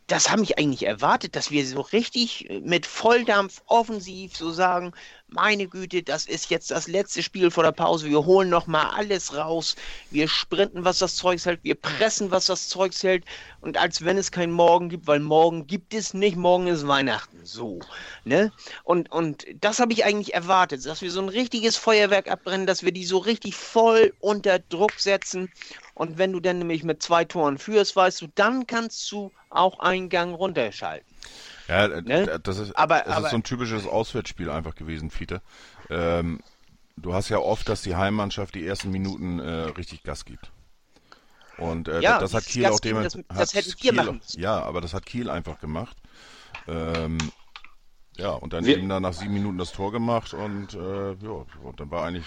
das 0.07 0.31
habe 0.31 0.43
ich 0.43 0.59
eigentlich 0.59 0.87
erwartet, 0.87 1.37
dass 1.37 1.51
wir 1.51 1.67
so 1.67 1.81
richtig 1.81 2.49
mit 2.63 2.87
Volldampf 2.87 3.63
offensiv 3.67 4.37
so 4.37 4.51
sagen, 4.51 4.93
meine 5.33 5.69
Güte, 5.69 6.03
das 6.03 6.27
ist 6.27 6.51
jetzt 6.51 6.71
das 6.71 6.89
letzte 6.89 7.23
Spiel 7.23 7.51
vor 7.51 7.65
der 7.65 7.73
Pause, 7.73 8.09
wir 8.09 8.25
holen 8.25 8.51
noch 8.51 8.67
mal 8.67 8.91
alles 8.91 9.35
raus, 9.35 9.77
wir 10.11 10.29
sprinten, 10.29 10.85
was 10.85 10.99
das 10.99 11.17
Zeug 11.17 11.45
hält, 11.45 11.61
wir 11.63 11.75
pressen, 11.75 12.31
was 12.31 12.47
das 12.47 12.69
Zeug 12.69 12.93
hält. 13.03 13.25
Und 13.61 13.77
als 13.79 14.05
wenn 14.05 14.19
es 14.19 14.31
keinen 14.31 14.53
Morgen 14.53 14.89
gibt, 14.89 15.07
weil 15.07 15.21
morgen 15.21 15.67
gibt 15.67 15.95
es 15.95 16.15
nicht, 16.15 16.37
morgen 16.37 16.67
ist 16.67 16.87
Weihnachten, 16.87 17.41
so, 17.45 17.81
ne? 18.25 18.53
Und, 18.85 19.11
und 19.11 19.47
das 19.61 19.79
habe 19.81 19.93
ich 19.93 20.05
eigentlich 20.05 20.35
erwartet, 20.35 20.85
dass 20.87 21.03
wir 21.03 21.11
so 21.11 21.21
ein 21.21 21.29
richtiges 21.29 21.77
Feuerwerk 21.77 22.31
abbrennen, 22.31 22.67
dass 22.67 22.83
wir 22.83 22.93
die 22.93 23.05
so 23.05 23.19
richtig 23.19 23.55
voll 23.55 24.13
unter 24.21 24.59
Druck 24.59 24.93
setzen. 24.99 25.51
Und 25.95 26.19
wenn 26.19 26.33
du 26.33 26.41
dann 26.41 26.59
nämlich 26.59 26.85
mit 26.85 27.03
zwei 27.03 27.25
Toren 27.25 27.59
führst, 27.59 27.97
weißt 27.97 28.23
du, 28.23 28.29
dann 28.35 28.67
kannst 28.67 29.11
du 29.13 29.31
auch 29.51 29.79
einen 29.81 30.09
Gang 30.09 30.35
runterschalten. 30.35 31.07
Ja, 31.69 31.87
äh, 31.87 32.03
Ne? 32.03 32.41
das, 32.43 32.59
ist, 32.59 32.73
Aber- 32.77 33.01
das 33.01 33.17
aber- 33.17 33.27
ist 33.27 33.31
so 33.31 33.37
ein 33.37 33.43
typisches 33.45 33.87
Auswärtsspiel 33.87 34.51
einfach 34.51 34.75
gewesen, 34.75 35.11
Fiete. 35.11 35.41
Ähm, 35.91 36.41
du 36.97 37.15
hast 37.15 37.29
ja 37.29 37.39
oft, 37.39 37.69
dass 37.69 37.83
die 37.83 37.97
Heimmannschaft 37.97 38.55
die 38.55 38.67
ersten 38.67 38.91
Minuten 38.91 39.39
äh, 39.39 39.51
richtig 39.51 40.03
Gas 40.03 40.25
gibt. 40.25 40.51
Und 41.59 41.89
äh, 41.89 42.01
Ja, 42.01 42.19
das 42.19 42.35
hat 42.35 42.45
Kiel 42.47 42.63
Gas 42.63 42.73
auch 42.75 42.81
dem, 42.81 42.97
geben, 42.97 43.05
das- 43.05 43.15
hat 43.15 43.25
das 43.29 43.55
hätten 43.55 43.69
wir 43.69 43.75
Kiel, 43.77 43.93
machen 43.93 44.17
müssen. 44.19 44.41
Ja, 44.41 44.63
aber 44.63 44.81
das 44.81 44.95
hat 44.95 45.07
Kiel 45.07 45.31
einfach 45.31 45.61
gemacht. 45.61 45.97
Ähm, 46.67 47.19
ja, 48.17 48.31
und 48.31 48.53
dann 48.53 48.65
Wir- 48.65 48.77
eben 48.79 48.89
dann 48.89 49.03
nach 49.03 49.13
sieben 49.13 49.35
Minuten 49.35 49.59
das 49.59 49.73
Tor 49.73 49.93
gemacht 49.93 50.35
und 50.35 50.75
äh, 50.75 51.13
ja, 51.13 51.45
und 51.63 51.79
dann 51.81 51.91
war 51.91 52.05
eigentlich 52.07 52.27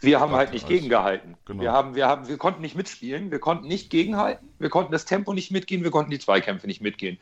Wir 0.00 0.18
haben 0.20 0.32
halt 0.32 0.52
nicht 0.52 0.66
gegengehalten. 0.66 1.36
Genau. 1.44 1.62
Wir, 1.62 1.72
haben, 1.72 1.94
wir, 1.94 2.06
haben, 2.08 2.26
wir 2.28 2.38
konnten 2.38 2.62
nicht 2.62 2.74
mitspielen, 2.74 3.30
wir 3.30 3.38
konnten 3.38 3.68
nicht 3.68 3.90
gegenhalten, 3.90 4.48
wir 4.58 4.70
konnten 4.70 4.92
das 4.92 5.04
Tempo 5.04 5.32
nicht 5.34 5.50
mitgehen, 5.50 5.84
wir 5.84 5.90
konnten 5.90 6.10
die 6.10 6.18
Zweikämpfe 6.18 6.66
nicht 6.66 6.80
mitgehen. 6.80 7.18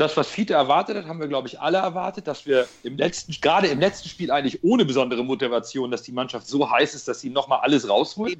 Das, 0.00 0.16
was 0.16 0.28
Fiete 0.28 0.54
erwartet 0.54 0.96
hat, 0.96 1.04
haben 1.04 1.20
wir, 1.20 1.28
glaube 1.28 1.46
ich, 1.46 1.60
alle 1.60 1.76
erwartet, 1.76 2.26
dass 2.26 2.46
wir 2.46 2.66
im 2.84 2.96
letzten, 2.96 3.36
gerade 3.38 3.66
im 3.66 3.80
letzten 3.80 4.08
Spiel 4.08 4.30
eigentlich 4.30 4.64
ohne 4.64 4.86
besondere 4.86 5.22
Motivation, 5.22 5.90
dass 5.90 6.00
die 6.00 6.12
Mannschaft 6.12 6.46
so 6.46 6.70
heiß 6.70 6.94
ist, 6.94 7.06
dass 7.06 7.20
sie 7.20 7.28
nochmal 7.28 7.60
alles 7.60 7.86
rausholt, 7.86 8.38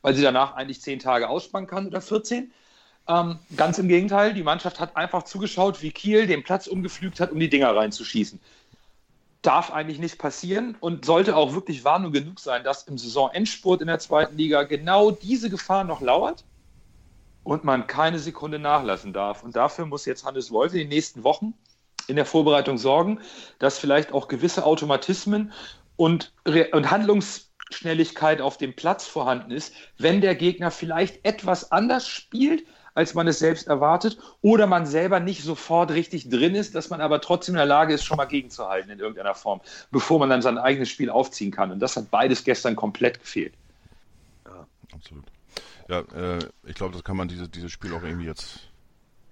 weil 0.00 0.14
sie 0.14 0.22
danach 0.22 0.54
eigentlich 0.54 0.80
zehn 0.80 0.98
Tage 0.98 1.28
ausspannen 1.28 1.68
kann 1.68 1.86
oder 1.86 2.00
14. 2.00 2.50
Ähm, 3.08 3.38
ganz 3.58 3.76
im 3.76 3.88
Gegenteil, 3.88 4.32
die 4.32 4.42
Mannschaft 4.42 4.80
hat 4.80 4.96
einfach 4.96 5.24
zugeschaut, 5.24 5.82
wie 5.82 5.90
Kiel 5.90 6.26
den 6.26 6.44
Platz 6.44 6.66
umgepflügt 6.66 7.20
hat, 7.20 7.30
um 7.30 7.38
die 7.38 7.50
Dinger 7.50 7.76
reinzuschießen. 7.76 8.40
Darf 9.42 9.70
eigentlich 9.70 9.98
nicht 9.98 10.16
passieren 10.16 10.76
und 10.80 11.04
sollte 11.04 11.36
auch 11.36 11.52
wirklich 11.52 11.84
Warnung 11.84 12.12
genug 12.12 12.40
sein, 12.40 12.64
dass 12.64 12.84
im 12.84 12.96
Saisonendspurt 12.96 13.82
in 13.82 13.88
der 13.88 13.98
zweiten 13.98 14.38
Liga 14.38 14.62
genau 14.62 15.10
diese 15.10 15.50
Gefahr 15.50 15.84
noch 15.84 16.00
lauert 16.00 16.42
und 17.44 17.64
man 17.64 17.86
keine 17.86 18.18
Sekunde 18.18 18.58
nachlassen 18.58 19.12
darf. 19.12 19.42
Und 19.42 19.56
dafür 19.56 19.86
muss 19.86 20.06
jetzt 20.06 20.24
Hannes 20.24 20.50
Wolf 20.50 20.72
in 20.72 20.80
den 20.80 20.88
nächsten 20.88 21.24
Wochen 21.24 21.54
in 22.08 22.16
der 22.16 22.26
Vorbereitung 22.26 22.78
sorgen, 22.78 23.20
dass 23.58 23.78
vielleicht 23.78 24.12
auch 24.12 24.28
gewisse 24.28 24.64
Automatismen 24.64 25.52
und, 25.96 26.32
und 26.72 26.90
Handlungsschnelligkeit 26.90 28.40
auf 28.40 28.58
dem 28.58 28.74
Platz 28.74 29.06
vorhanden 29.06 29.50
ist, 29.50 29.74
wenn 29.98 30.20
der 30.20 30.34
Gegner 30.34 30.70
vielleicht 30.70 31.24
etwas 31.24 31.70
anders 31.70 32.08
spielt, 32.08 32.64
als 32.94 33.14
man 33.14 33.26
es 33.26 33.38
selbst 33.38 33.68
erwartet, 33.68 34.18
oder 34.42 34.66
man 34.66 34.84
selber 34.84 35.18
nicht 35.18 35.42
sofort 35.42 35.92
richtig 35.92 36.28
drin 36.28 36.54
ist, 36.54 36.74
dass 36.74 36.90
man 36.90 37.00
aber 37.00 37.20
trotzdem 37.20 37.54
in 37.54 37.58
der 37.58 37.66
Lage 37.66 37.94
ist, 37.94 38.04
schon 38.04 38.18
mal 38.18 38.26
gegenzuhalten 38.26 38.90
in 38.90 38.98
irgendeiner 38.98 39.34
Form, 39.34 39.60
bevor 39.90 40.18
man 40.18 40.28
dann 40.28 40.42
sein 40.42 40.58
eigenes 40.58 40.90
Spiel 40.90 41.08
aufziehen 41.08 41.50
kann. 41.50 41.70
Und 41.70 41.80
das 41.80 41.96
hat 41.96 42.10
beides 42.10 42.44
gestern 42.44 42.76
komplett 42.76 43.20
gefehlt. 43.20 43.54
absolut. 44.92 45.24
Ja, 45.92 46.00
äh, 46.14 46.38
ich 46.64 46.74
glaube, 46.74 46.94
das 46.94 47.04
kann 47.04 47.18
man 47.18 47.28
diese, 47.28 47.50
dieses 47.50 47.70
Spiel 47.70 47.92
auch 47.92 48.02
irgendwie 48.02 48.24
jetzt 48.24 48.60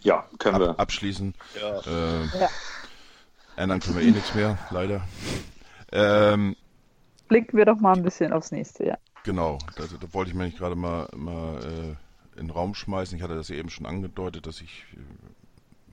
Ja, 0.00 0.26
können 0.38 0.56
ab, 0.56 0.60
wir. 0.60 0.78
abschließen. 0.78 1.34
Äh, 1.56 2.24
Ja. 2.38 2.48
Ändern 3.56 3.80
können 3.80 3.96
wir 3.96 4.02
eh 4.04 4.10
nichts 4.10 4.34
mehr, 4.34 4.58
leider. 4.70 5.00
Ähm, 5.90 6.54
Blicken 7.28 7.56
wir 7.56 7.64
doch 7.64 7.80
mal 7.80 7.96
ein 7.96 8.02
bisschen 8.02 8.34
aufs 8.34 8.52
nächste 8.52 8.84
Jahr. 8.84 8.98
Genau, 9.24 9.56
da, 9.76 9.84
wollte 10.12 10.30
ich 10.30 10.36
mir 10.36 10.44
nicht 10.44 10.58
gerade 10.58 10.76
mal, 10.76 11.08
mal 11.16 11.62
äh, 11.64 12.38
in 12.38 12.46
den 12.48 12.50
Raum 12.50 12.74
schmeißen. 12.74 13.16
Ich 13.16 13.22
hatte 13.22 13.36
das 13.36 13.48
ja 13.48 13.56
eben 13.56 13.70
schon 13.70 13.86
angedeutet, 13.86 14.46
dass 14.46 14.60
ich 14.60 14.84
äh, 14.92 14.98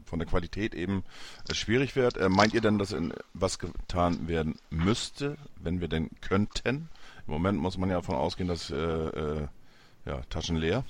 von 0.03 0.19
der 0.19 0.27
Qualität 0.27 0.75
eben 0.75 1.05
äh, 1.49 1.53
schwierig 1.53 1.95
wird. 1.95 2.17
Äh, 2.17 2.27
meint 2.27 2.53
ihr 2.53 2.61
denn, 2.61 2.77
dass 2.77 2.91
in, 2.91 3.13
was 3.33 3.57
getan 3.57 4.27
werden 4.27 4.59
müsste, 4.69 5.37
wenn 5.55 5.79
wir 5.79 5.87
denn 5.87 6.09
könnten? 6.19 6.89
Im 7.25 7.33
Moment 7.33 7.57
muss 7.57 7.77
man 7.77 7.89
ja 7.89 7.95
davon 7.95 8.15
ausgehen, 8.15 8.49
dass 8.49 8.69
äh, 8.69 8.75
äh, 8.75 9.47
ja, 10.07 10.21
Taschen 10.29 10.55
leer. 10.55 10.83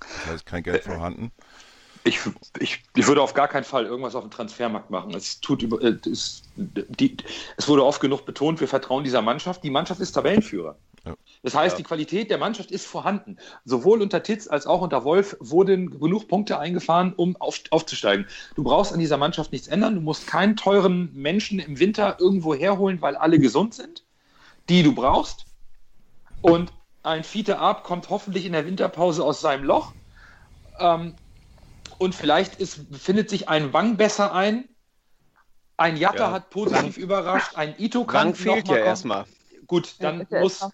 Das 0.00 0.26
heißt, 0.26 0.46
kein 0.46 0.62
Geld 0.62 0.84
vorhanden. 0.84 1.30
Ich, 2.04 2.20
ich, 2.60 2.84
ich 2.94 3.06
würde 3.08 3.20
auf 3.20 3.34
gar 3.34 3.48
keinen 3.48 3.64
Fall 3.64 3.84
irgendwas 3.84 4.14
auf 4.14 4.22
dem 4.22 4.30
Transfermarkt 4.30 4.90
machen. 4.90 5.12
Es, 5.14 5.40
tut 5.40 5.62
über, 5.62 5.82
äh, 5.82 5.96
es, 6.08 6.42
die, 6.54 7.16
es 7.56 7.66
wurde 7.66 7.84
oft 7.84 8.00
genug 8.00 8.24
betont, 8.24 8.60
wir 8.60 8.68
vertrauen 8.68 9.02
dieser 9.02 9.22
Mannschaft. 9.22 9.64
Die 9.64 9.70
Mannschaft 9.70 10.00
ist 10.00 10.12
Tabellenführer. 10.12 10.76
Ja. 11.04 11.16
Das 11.42 11.54
heißt, 11.56 11.78
die 11.78 11.82
Qualität 11.82 12.30
der 12.30 12.38
Mannschaft 12.38 12.70
ist 12.70 12.86
vorhanden. 12.86 13.38
Sowohl 13.64 14.02
unter 14.02 14.22
Titz 14.22 14.46
als 14.46 14.66
auch 14.66 14.82
unter 14.82 15.02
Wolf 15.02 15.36
wurden 15.40 15.98
genug 15.98 16.28
Punkte 16.28 16.60
eingefahren, 16.60 17.12
um 17.16 17.36
auf, 17.36 17.60
aufzusteigen. 17.70 18.26
Du 18.54 18.62
brauchst 18.62 18.92
an 18.92 19.00
dieser 19.00 19.16
Mannschaft 19.16 19.50
nichts 19.50 19.66
ändern. 19.66 19.96
Du 19.96 20.00
musst 20.00 20.28
keinen 20.28 20.54
teuren 20.54 21.10
Menschen 21.12 21.58
im 21.58 21.80
Winter 21.80 22.18
irgendwo 22.20 22.54
herholen, 22.54 23.00
weil 23.02 23.16
alle 23.16 23.40
gesund 23.40 23.74
sind, 23.74 24.04
die 24.68 24.84
du 24.84 24.94
brauchst. 24.94 25.46
Und 26.40 26.72
ein 27.06 27.24
Fiete 27.24 27.58
Ab 27.58 27.84
kommt 27.84 28.10
hoffentlich 28.10 28.44
in 28.46 28.52
der 28.52 28.66
Winterpause 28.66 29.24
aus 29.24 29.40
seinem 29.40 29.64
Loch. 29.64 29.94
Ähm, 30.78 31.16
und 31.98 32.14
vielleicht 32.14 32.56
ist, 32.56 32.80
findet 32.92 33.30
sich 33.30 33.48
ein 33.48 33.72
Wang 33.72 33.96
besser 33.96 34.34
ein. 34.34 34.68
Ein 35.78 35.96
Jatta 35.96 36.26
Ja. 36.26 36.30
hat 36.32 36.50
positiv 36.50 36.96
überrascht. 36.96 37.56
Ein 37.56 37.74
Ito 37.78 38.04
kann 38.04 38.28
Wang 38.28 38.34
fehlt 38.34 38.66
noch 38.66 38.72
mal 38.72 38.78
ja 38.78 38.84
kommen. 38.84 38.88
erstmal. 38.90 39.24
Gut, 39.66 39.94
dann 40.00 40.26
ja 40.30 40.40
muss, 40.40 40.68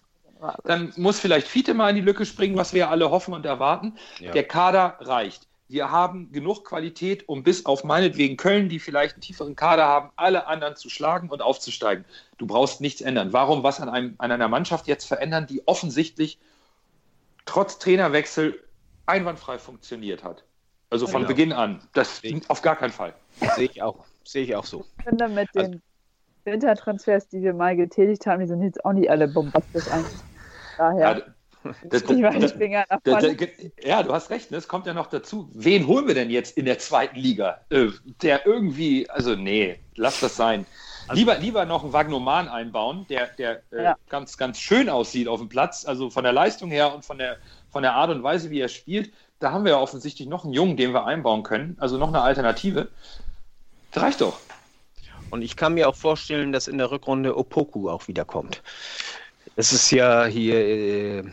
dann 0.65 0.93
muss 0.97 1.19
vielleicht 1.19 1.47
Fiete 1.47 1.73
mal 1.73 1.89
in 1.89 1.95
die 1.95 2.01
Lücke 2.01 2.25
springen, 2.25 2.57
was 2.57 2.73
wir 2.73 2.89
alle 2.89 3.09
hoffen 3.11 3.33
und 3.33 3.45
erwarten. 3.45 3.97
Ja. 4.19 4.31
Der 4.31 4.43
Kader 4.47 4.97
reicht. 5.01 5.47
Wir 5.69 5.89
haben 5.91 6.31
genug 6.31 6.65
Qualität, 6.65 7.27
um 7.27 7.41
bis 7.43 7.65
auf 7.65 7.83
meinetwegen 7.83 8.37
Köln, 8.37 8.69
die 8.69 8.79
vielleicht 8.79 9.15
einen 9.15 9.21
tieferen 9.21 9.55
Kader 9.55 9.85
haben, 9.85 10.11
alle 10.15 10.45
anderen 10.47 10.75
zu 10.75 10.89
schlagen 10.89 11.29
und 11.29 11.41
aufzusteigen. 11.41 12.05
Du 12.37 12.45
brauchst 12.45 12.81
nichts 12.81 13.01
ändern. 13.01 13.33
Warum 13.33 13.63
was 13.63 13.79
an, 13.79 13.89
einem, 13.89 14.15
an 14.17 14.31
einer 14.31 14.47
Mannschaft 14.49 14.87
jetzt 14.87 15.05
verändern, 15.05 15.47
die 15.47 15.65
offensichtlich 15.67 16.37
trotz 17.45 17.79
Trainerwechsel 17.79 18.59
einwandfrei 19.05 19.57
funktioniert 19.57 20.23
hat? 20.23 20.43
Also 20.89 21.07
von 21.07 21.21
Genau. 21.21 21.27
Beginn 21.29 21.53
an. 21.53 21.81
Das 21.93 22.21
auf 22.49 22.61
gar 22.61 22.75
keinen 22.75 22.91
Fall. 22.91 23.13
Sehe 23.55 23.65
ich 23.65 23.81
auch. 23.81 24.05
Sehe 24.23 24.43
ich 24.43 24.55
auch 24.55 24.65
so. 24.65 24.85
Ich 24.99 25.05
finde, 25.05 25.27
mit 25.27 25.49
Also- 25.55 25.71
den 25.71 25.81
Wintertransfers, 26.45 27.29
die 27.29 27.41
wir 27.41 27.53
mal 27.53 27.75
getätigt 27.75 28.25
haben, 28.27 28.41
die 28.41 28.47
sind 28.47 28.61
jetzt 28.61 28.83
auch 28.85 28.93
nicht 28.93 29.09
alle 29.09 29.27
bombastisch 29.27 29.87
eigentlich. 29.89 30.19
Daher, 30.77 31.17
Ja, 31.17 31.23
das, 31.89 32.03
das, 32.03 32.51
Finger 32.53 32.85
nach 32.89 32.99
Da, 33.03 33.11
da, 33.11 33.19
vorne. 33.19 33.35
ge- 33.35 33.71
ja, 33.83 34.03
du 34.03 34.13
hast 34.13 34.29
recht, 34.29 34.51
ne? 34.51 34.57
es 34.57 34.67
kommt 34.67 34.85
ja 34.87 34.93
noch 34.93 35.07
dazu. 35.07 35.49
Wen 35.53 35.87
holen 35.87 36.07
wir 36.07 36.13
denn 36.15 36.29
jetzt 36.29 36.57
in 36.57 36.65
der 36.65 36.79
zweiten 36.79 37.17
Liga? 37.17 37.61
Äh, 37.69 37.87
der 38.21 38.45
irgendwie, 38.45 39.09
also 39.09 39.35
nee, 39.35 39.79
lass 39.95 40.19
das 40.19 40.35
sein. 40.35 40.65
lieber, 41.11 41.37
lieber 41.37 41.65
noch 41.65 41.83
einen 41.83 41.93
Wagnoman 41.93 42.47
einbauen, 42.47 43.05
der, 43.09 43.27
der 43.27 43.61
äh, 43.71 43.83
Ja. 43.83 43.95
ganz, 44.09 44.37
ganz 44.37 44.59
schön 44.59 44.89
aussieht 44.89 45.27
auf 45.27 45.39
dem 45.39 45.49
Platz, 45.49 45.85
also 45.85 46.09
von 46.09 46.23
der 46.23 46.33
Leistung 46.33 46.69
her 46.69 46.93
und 46.93 47.03
von 47.05 47.17
der, 47.17 47.37
von 47.71 47.83
der 47.83 47.93
Art 47.93 48.09
und 48.09 48.23
Weise, 48.23 48.49
wie 48.49 48.59
er 48.59 48.69
spielt. 48.69 49.11
Da 49.39 49.51
haben 49.51 49.65
wir 49.65 49.71
ja 49.73 49.79
offensichtlich 49.79 50.27
noch 50.27 50.43
einen 50.45 50.53
Jungen, 50.53 50.77
den 50.77 50.93
wir 50.93 51.05
einbauen 51.05 51.43
können, 51.43 51.75
also 51.79 51.97
noch 51.97 52.07
eine 52.07 52.21
Alternative. 52.21 52.87
Das 53.91 54.03
reicht 54.03 54.21
doch. 54.21 54.39
Und 55.29 55.41
ich 55.41 55.55
kann 55.55 55.73
mir 55.73 55.89
auch 55.89 55.95
vorstellen, 55.95 56.51
dass 56.51 56.67
in 56.67 56.77
der 56.77 56.91
Rückrunde 56.91 57.35
Opoku 57.37 57.89
auch 57.89 58.07
wiederkommt. 58.07 58.61
Es 59.55 59.73
ist 59.73 59.91
ja 59.91 60.25
hier 60.25 60.55
äh, 60.55 61.23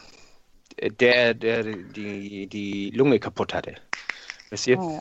der, 0.89 1.35
der 1.35 1.63
die, 1.65 2.47
die 2.47 2.91
Lunge 2.91 3.19
kaputt 3.19 3.53
hatte. 3.55 3.75
Wisst 4.51 4.67
ihr? 4.67 4.77
Ja. 4.77 5.01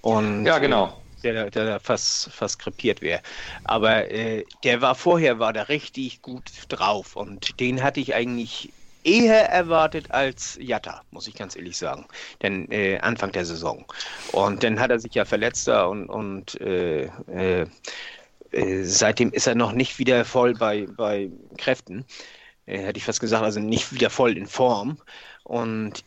Und 0.00 0.44
Ja, 0.44 0.58
genau. 0.58 1.02
der, 1.22 1.50
der 1.50 1.64
da 1.64 1.78
fast, 1.78 2.30
fast 2.30 2.58
krepiert 2.58 3.02
wäre. 3.02 3.20
Aber 3.64 4.10
äh, 4.10 4.44
der 4.64 4.80
war 4.80 4.94
vorher, 4.94 5.38
war 5.38 5.52
da 5.52 5.62
richtig 5.62 6.22
gut 6.22 6.50
drauf 6.68 7.16
und 7.16 7.60
den 7.60 7.82
hatte 7.82 8.00
ich 8.00 8.14
eigentlich 8.14 8.72
eher 9.04 9.48
erwartet 9.50 10.10
als 10.10 10.58
Jatta, 10.60 11.02
muss 11.12 11.28
ich 11.28 11.34
ganz 11.34 11.54
ehrlich 11.54 11.76
sagen. 11.76 12.06
Denn 12.42 12.70
äh, 12.72 12.98
Anfang 12.98 13.30
der 13.32 13.44
Saison. 13.44 13.84
Und 14.32 14.64
dann 14.64 14.80
hat 14.80 14.90
er 14.90 14.98
sich 14.98 15.14
ja 15.14 15.24
verletzt 15.24 15.68
da 15.68 15.84
und, 15.86 16.08
und 16.08 16.60
äh, 16.60 17.04
äh, 17.28 17.66
äh, 18.50 18.82
seitdem 18.82 19.32
ist 19.32 19.46
er 19.46 19.54
noch 19.54 19.72
nicht 19.72 19.98
wieder 19.98 20.24
voll 20.24 20.54
bei, 20.54 20.86
bei 20.96 21.30
Kräften. 21.56 22.04
Äh, 22.66 22.78
hätte 22.78 22.98
ich 22.98 23.04
fast 23.04 23.20
gesagt, 23.20 23.44
also 23.44 23.60
nicht 23.60 23.92
wieder 23.92 24.10
voll 24.10 24.36
in 24.36 24.46
Form. 24.46 24.98
Und 25.44 26.04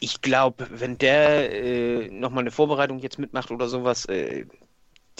ich 0.00 0.20
glaube, 0.22 0.66
wenn 0.70 0.98
der 0.98 1.52
äh, 1.52 2.08
nochmal 2.08 2.42
eine 2.42 2.50
Vorbereitung 2.50 2.98
jetzt 2.98 3.18
mitmacht 3.18 3.50
oder 3.50 3.68
sowas, 3.68 4.06
äh, 4.06 4.46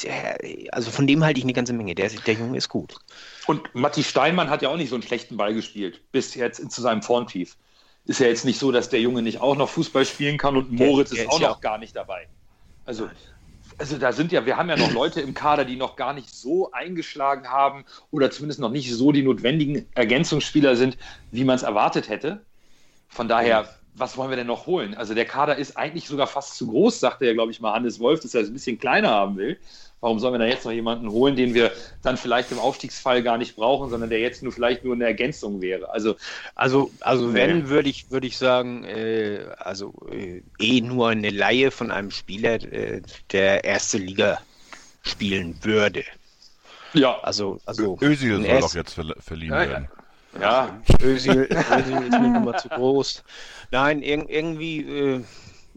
der, 0.03 0.39
also 0.73 0.91
von 0.91 1.07
dem 1.07 1.25
halte 1.25 1.39
ich 1.39 1.45
eine 1.45 1.53
ganze 1.53 1.73
Menge. 1.73 1.95
Der, 1.95 2.09
der 2.09 2.35
Junge 2.35 2.59
ist 2.59 2.69
gut. 2.69 2.97
Und 3.47 3.75
Matti 3.75 4.05
Steinmann 4.05 4.51
hat 4.51 4.63
ja 4.63 4.69
auch 4.69 4.77
nicht 4.77 4.91
so 4.91 4.97
einen 4.97 5.03
schlechten 5.03 5.37
Ball 5.37 5.55
gespielt, 5.55 6.01
bis 6.13 6.35
jetzt 6.35 6.71
zu 6.71 6.81
seinem 6.81 7.03
Formtief. 7.03 7.57
Ist 8.05 8.21
ja 8.21 8.27
jetzt 8.29 8.45
nicht 8.45 8.59
so, 8.59 8.73
dass 8.73 8.89
der 8.89 9.01
Junge 9.01 9.23
nicht 9.23 9.41
auch 9.41 9.57
noch 9.57 9.69
Fußball 9.69 10.07
spielen 10.07 10.39
kann 10.39 10.57
und 10.57 10.73
Moritz 10.73 11.11
der, 11.11 11.25
ist, 11.25 11.29
auch 11.29 11.35
ist 11.35 11.41
noch 11.41 11.57
ja 11.57 11.61
gar 11.61 11.79
nicht 11.79 11.95
dabei. 11.95 12.27
Also, 12.87 13.11
also 13.79 13.97
da 13.97 14.13
sind 14.13 14.33
ja, 14.33 14.45
wir 14.45 14.57
haben 14.57 14.69
ja 14.69 14.77
noch 14.77 14.93
Leute 14.93 15.21
im 15.21 15.35
Kader, 15.35 15.65
die 15.65 15.77
noch 15.77 15.97
gar 15.97 16.13
nicht 16.13 16.35
so 16.35 16.73
eingeschlagen 16.73 17.49
haben 17.49 17.85
oder 18.11 18.31
zumindest 18.31 18.61
noch 18.61 18.71
nicht 18.71 18.93
so 18.93 19.13
die 19.13 19.23
notwendigen 19.23 19.87
Ergänzungsspieler 19.95 20.77
sind, 20.77 20.99
wie 21.31 21.45
man 21.45 21.57
es 21.57 21.63
erwartet 21.63 22.09
hätte. 22.09 22.45
Von 23.09 23.29
daher, 23.29 23.69
was 23.99 24.17
wollen 24.17 24.31
wir 24.31 24.37
denn 24.37 24.47
noch 24.47 24.67
holen? 24.67 24.95
Also 24.95 25.15
der 25.15 25.25
Kader 25.25 25.57
ist 25.57 25.77
eigentlich 25.77 26.07
sogar 26.07 26.27
fast 26.27 26.57
zu 26.57 26.69
groß, 26.69 27.01
sagte 27.01 27.27
ja, 27.27 27.33
glaube 27.33 27.53
ich, 27.53 27.61
mal 27.61 27.73
Hannes 27.73 28.01
Wolf, 28.01 28.21
dass 28.21 28.35
er 28.35 28.43
es 28.43 28.49
ein 28.49 28.53
bisschen 28.53 28.79
kleiner 28.79 29.11
haben 29.11 29.37
will. 29.37 29.59
Warum 30.01 30.21
sollen 30.21 30.35
wir 30.35 30.39
da 30.39 30.47
jetzt 30.47 30.65
noch 30.65 30.73
jemanden 30.73 31.11
holen, 31.11 31.35
den 31.35 31.55
wir 31.55 31.73
dann 32.03 32.17
vielleicht 32.17 32.53
im 32.53 32.61
Aufstiegsfall 32.61 33.23
gar 33.25 33.37
nicht 33.37 33.57
brauchen, 33.57 33.91
sondern 33.91 34.11
der 34.11 34.21
jetzt 34.21 34.45
nur 34.45 34.53
vielleicht 34.53 34.85
nur 34.85 34.95
eine 34.95 35.07
Ergänzung 35.07 35.61
wäre? 35.61 35.91
Also, 35.91 36.15
also, 36.55 36.93
also 37.01 37.35
wenn, 37.35 37.69
würde 37.69 37.89
ich, 37.89 38.11
würde 38.11 38.29
ich 38.29 38.39
sagen, 38.39 38.85
äh, 38.85 39.41
also 39.59 39.93
äh, 40.13 40.43
eh 40.61 40.81
nur 40.81 41.09
eine 41.09 41.31
Laie 41.31 41.73
von 41.73 41.91
einem 41.91 42.13
Spieler, 42.13 42.63
äh, 42.73 43.03
der 43.33 43.65
erste 43.65 43.99
Liga 43.99 44.41
spielen 45.03 45.59
würde. 45.63 46.05
Ja. 46.93 47.19
Also, 47.21 47.61
also 47.67 47.99
Özil 48.01 48.45
soll 48.45 48.61
doch 48.61 48.75
jetzt 48.75 49.01
verliehen 49.19 49.53
ja, 49.53 49.69
werden. 49.69 49.89
Ja. 50.41 50.81
Özil, 51.03 51.49
Özil 51.51 52.03
ist 52.03 52.21
mir 52.21 52.37
immer 52.37 52.57
zu 52.57 52.69
groß. 52.69 53.25
Nein, 53.71 54.03
ir 54.03 54.29
irgendwie 54.29 54.81
äh, 54.81 55.25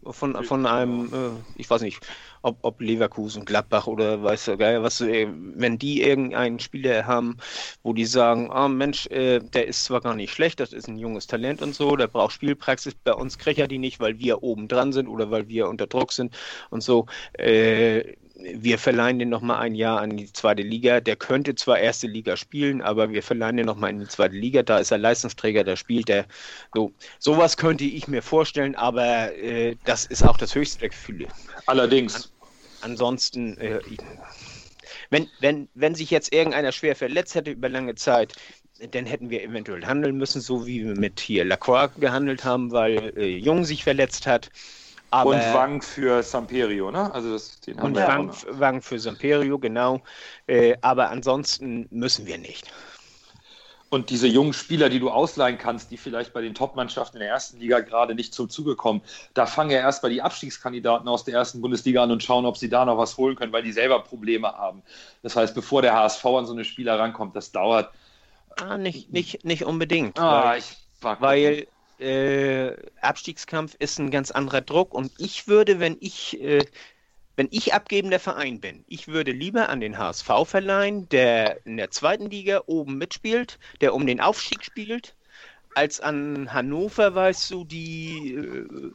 von, 0.06 0.44
von 0.44 0.66
einem, 0.66 1.06
äh, 1.14 1.60
ich 1.60 1.70
weiß 1.70 1.82
nicht, 1.82 2.00
ob, 2.42 2.58
ob 2.64 2.82
Leverkusen, 2.82 3.46
Gladbach 3.46 3.88
oder 3.88 4.24
weiß 4.24 4.46
du 4.46 4.58
geil, 4.58 4.82
was, 4.82 5.02
äh, 5.02 5.28
wenn 5.32 5.78
die 5.78 6.02
irgendeinen 6.02 6.60
Spieler 6.60 7.06
haben, 7.06 7.38
wo 7.84 7.94
die 7.94 8.06
sagen, 8.06 8.50
oh, 8.52 8.68
Mensch, 8.68 9.08
äh, 9.08 9.40
der 9.40 9.68
ist 9.68 9.86
zwar 9.86 10.02
gar 10.02 10.16
nicht 10.16 10.34
schlecht, 10.34 10.60
das 10.60 10.74
ist 10.74 10.88
ein 10.88 10.98
junges 10.98 11.28
Talent 11.28 11.62
und 11.62 11.76
so, 11.76 11.96
der 11.96 12.08
braucht 12.08 12.34
Spielpraxis, 12.34 12.96
bei 12.96 13.14
uns 13.14 13.38
kriegt 13.38 13.60
er 13.60 13.68
die 13.68 13.78
nicht, 13.78 14.00
weil 14.00 14.20
wir 14.20 14.44
oben 14.44 14.68
dran 14.68 14.92
sind 14.92 15.08
oder 15.08 15.30
weil 15.32 15.48
wir 15.48 15.68
unter 15.68 15.88
Druck 15.88 16.12
sind 16.12 16.36
und 16.70 16.82
so. 16.82 17.06
Äh, 17.34 18.16
wir 18.44 18.78
verleihen 18.78 19.20
den 19.20 19.30
nochmal 19.30 19.60
ein 19.60 19.76
Jahr 19.76 20.02
an 20.02 20.18
die 20.18 20.32
zweite 20.32 20.62
Liga. 20.62 21.00
Der 21.00 21.16
könnte 21.16 21.56
zwar 21.56 21.80
erste 21.80 22.08
Liga 22.08 22.38
spielen, 22.38 22.82
aber 22.82 23.12
wir 23.12 23.24
verleihen 23.24 23.58
den 23.58 23.66
nochmal 23.66 23.92
in 23.92 24.00
die 24.00 24.08
zweite 24.08 24.36
Liga. 24.36 24.64
Da 24.64 24.80
ist 24.80 24.92
er 24.92 24.98
Leistungsträger, 24.98 25.64
da 25.64 25.76
spielt 25.76 26.10
er. 26.10 26.26
So, 26.74 26.92
sowas 27.20 27.58
könnte 27.58 27.84
ich 27.84 28.08
mir 28.08 28.22
vorstellen, 28.22 28.76
aber 28.76 29.34
äh, 29.36 29.76
das 29.86 30.06
ist 30.06 30.24
auch 30.24 30.38
das 30.38 30.56
höchste 30.56 30.80
der 30.80 30.90
Gefühle. 30.90 31.28
Allerdings. 31.66 32.32
An, 32.82 32.92
ansonsten, 32.92 33.58
äh, 33.58 33.80
wenn, 35.10 35.28
wenn, 35.40 35.70
wenn 35.74 35.96
sich 35.96 36.10
jetzt 36.10 36.34
irgendeiner 36.34 36.72
schwer 36.72 36.96
verletzt 36.96 37.36
hätte 37.36 37.52
über 37.52 37.70
lange 37.70 37.96
Zeit, 37.96 38.34
dann 38.92 39.06
hätten 39.06 39.30
wir 39.30 39.44
eventuell 39.44 39.86
handeln 39.86 40.18
müssen, 40.18 40.42
so 40.42 40.66
wie 40.66 40.86
wir 40.86 40.96
mit 40.96 41.20
hier 41.20 41.46
Lacroix 41.46 41.92
gehandelt 42.00 42.44
haben, 42.44 42.72
weil 42.72 43.14
äh, 43.16 43.38
Jung 43.38 43.64
sich 43.64 43.84
verletzt 43.84 44.26
hat. 44.26 44.50
Aber, 45.12 45.32
und 45.32 45.40
Wang 45.54 45.82
für 45.82 46.24
Samperio, 46.24 46.90
ne? 46.90 47.14
Also 47.14 47.34
das, 47.34 47.60
den 47.60 47.78
haben 47.78 47.88
und 47.88 47.98
wir 47.98 48.08
Wang, 48.08 48.34
Wang 48.50 48.82
für 48.82 48.98
Samperio, 48.98 49.60
genau. 49.60 50.02
Äh, 50.48 50.78
aber 50.82 51.10
ansonsten 51.10 51.88
müssen 51.92 52.26
wir 52.26 52.38
nicht. 52.38 52.72
Und 53.90 54.10
diese 54.10 54.26
jungen 54.26 54.54
Spieler, 54.54 54.88
die 54.88 55.02
du 55.02 55.10
ausleihen 55.10 55.58
kannst, 55.58 55.92
die 55.92 55.98
vielleicht 55.98 56.32
bei 56.32 56.42
den 56.42 56.56
Top-Mannschaften 56.56 57.18
in 57.18 57.24
der 57.24 57.30
ersten 57.30 57.60
Liga 57.60 57.82
gerade 57.82 58.16
nicht 58.16 58.34
zum 58.34 58.50
Zuge 58.50 58.78
kommen, 58.78 59.02
da 59.34 59.46
fangen 59.46 59.72
ja 59.72 59.80
erst 59.80 60.02
bei 60.02 60.08
die 60.08 60.22
Abstiegskandidaten 60.22 61.10
aus 61.10 61.26
der 61.26 61.34
ersten 61.34 61.60
Bundesliga 61.60 62.02
an 62.04 62.12
und 62.12 62.24
schauen, 62.24 62.46
ob 62.46 62.56
sie 62.56 62.70
da 62.70 62.86
noch 62.86 62.98
was 62.98 63.18
holen 63.18 63.36
können, 63.36 63.52
weil 63.52 63.64
die 63.64 63.74
selber 63.74 64.00
Probleme 64.00 64.48
haben. 64.48 64.82
Das 65.24 65.36
heißt, 65.36 65.54
bevor 65.54 65.82
der 65.82 65.94
HSV 65.94 66.26
an 66.26 66.46
so 66.46 66.54
eine 66.54 66.64
Spieler 66.64 66.98
rankommt, 66.98 67.36
das 67.36 67.52
dauert. 67.52 67.92
Ah, 68.62 68.78
nicht, 68.78 69.12
nicht, 69.12 69.44
nicht 69.44 69.66
unbedingt. 69.66 70.18
Ah, 70.18 70.52
weil, 70.52 70.60
ich 70.60 70.78
weil 71.02 71.68
äh, 72.02 72.76
Abstiegskampf 73.02 73.76
ist 73.80 74.00
ein 74.00 74.12
ganz 74.12 74.32
anderer 74.32 74.62
Druck 74.62 74.94
und 74.94 75.12
ich 75.18 75.48
würde, 75.48 75.80
wenn 75.80 75.98
ich, 76.00 76.42
äh, 76.42 76.66
wenn 77.36 77.48
ich 77.52 77.74
abgebender 77.74 78.20
Verein 78.20 78.60
bin, 78.60 78.84
ich 78.88 79.08
würde 79.08 79.32
lieber 79.32 79.70
an 79.70 79.80
den 79.80 79.98
HSV 79.98 80.30
verleihen, 80.46 81.08
der 81.10 81.66
in 81.66 81.78
der 81.78 81.92
zweiten 81.92 82.30
Liga 82.30 82.64
oben 82.66 82.98
mitspielt, 82.98 83.60
der 83.82 83.94
um 83.94 84.06
den 84.06 84.20
Aufstieg 84.20 84.64
spielt, 84.64 85.16
als 85.76 86.02
an 86.02 86.54
Hannover, 86.54 87.16
weißt 87.16 87.52
du, 87.52 87.64
die 87.64 88.34
äh, 88.34 88.92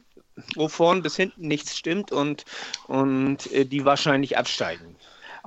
wo 0.55 0.67
vorn 0.67 1.01
bis 1.01 1.15
hinten 1.15 1.47
nichts 1.47 1.77
stimmt 1.77 2.11
und, 2.11 2.45
und 2.87 3.51
äh, 3.51 3.65
die 3.65 3.85
wahrscheinlich 3.85 4.37
absteigen. 4.37 4.96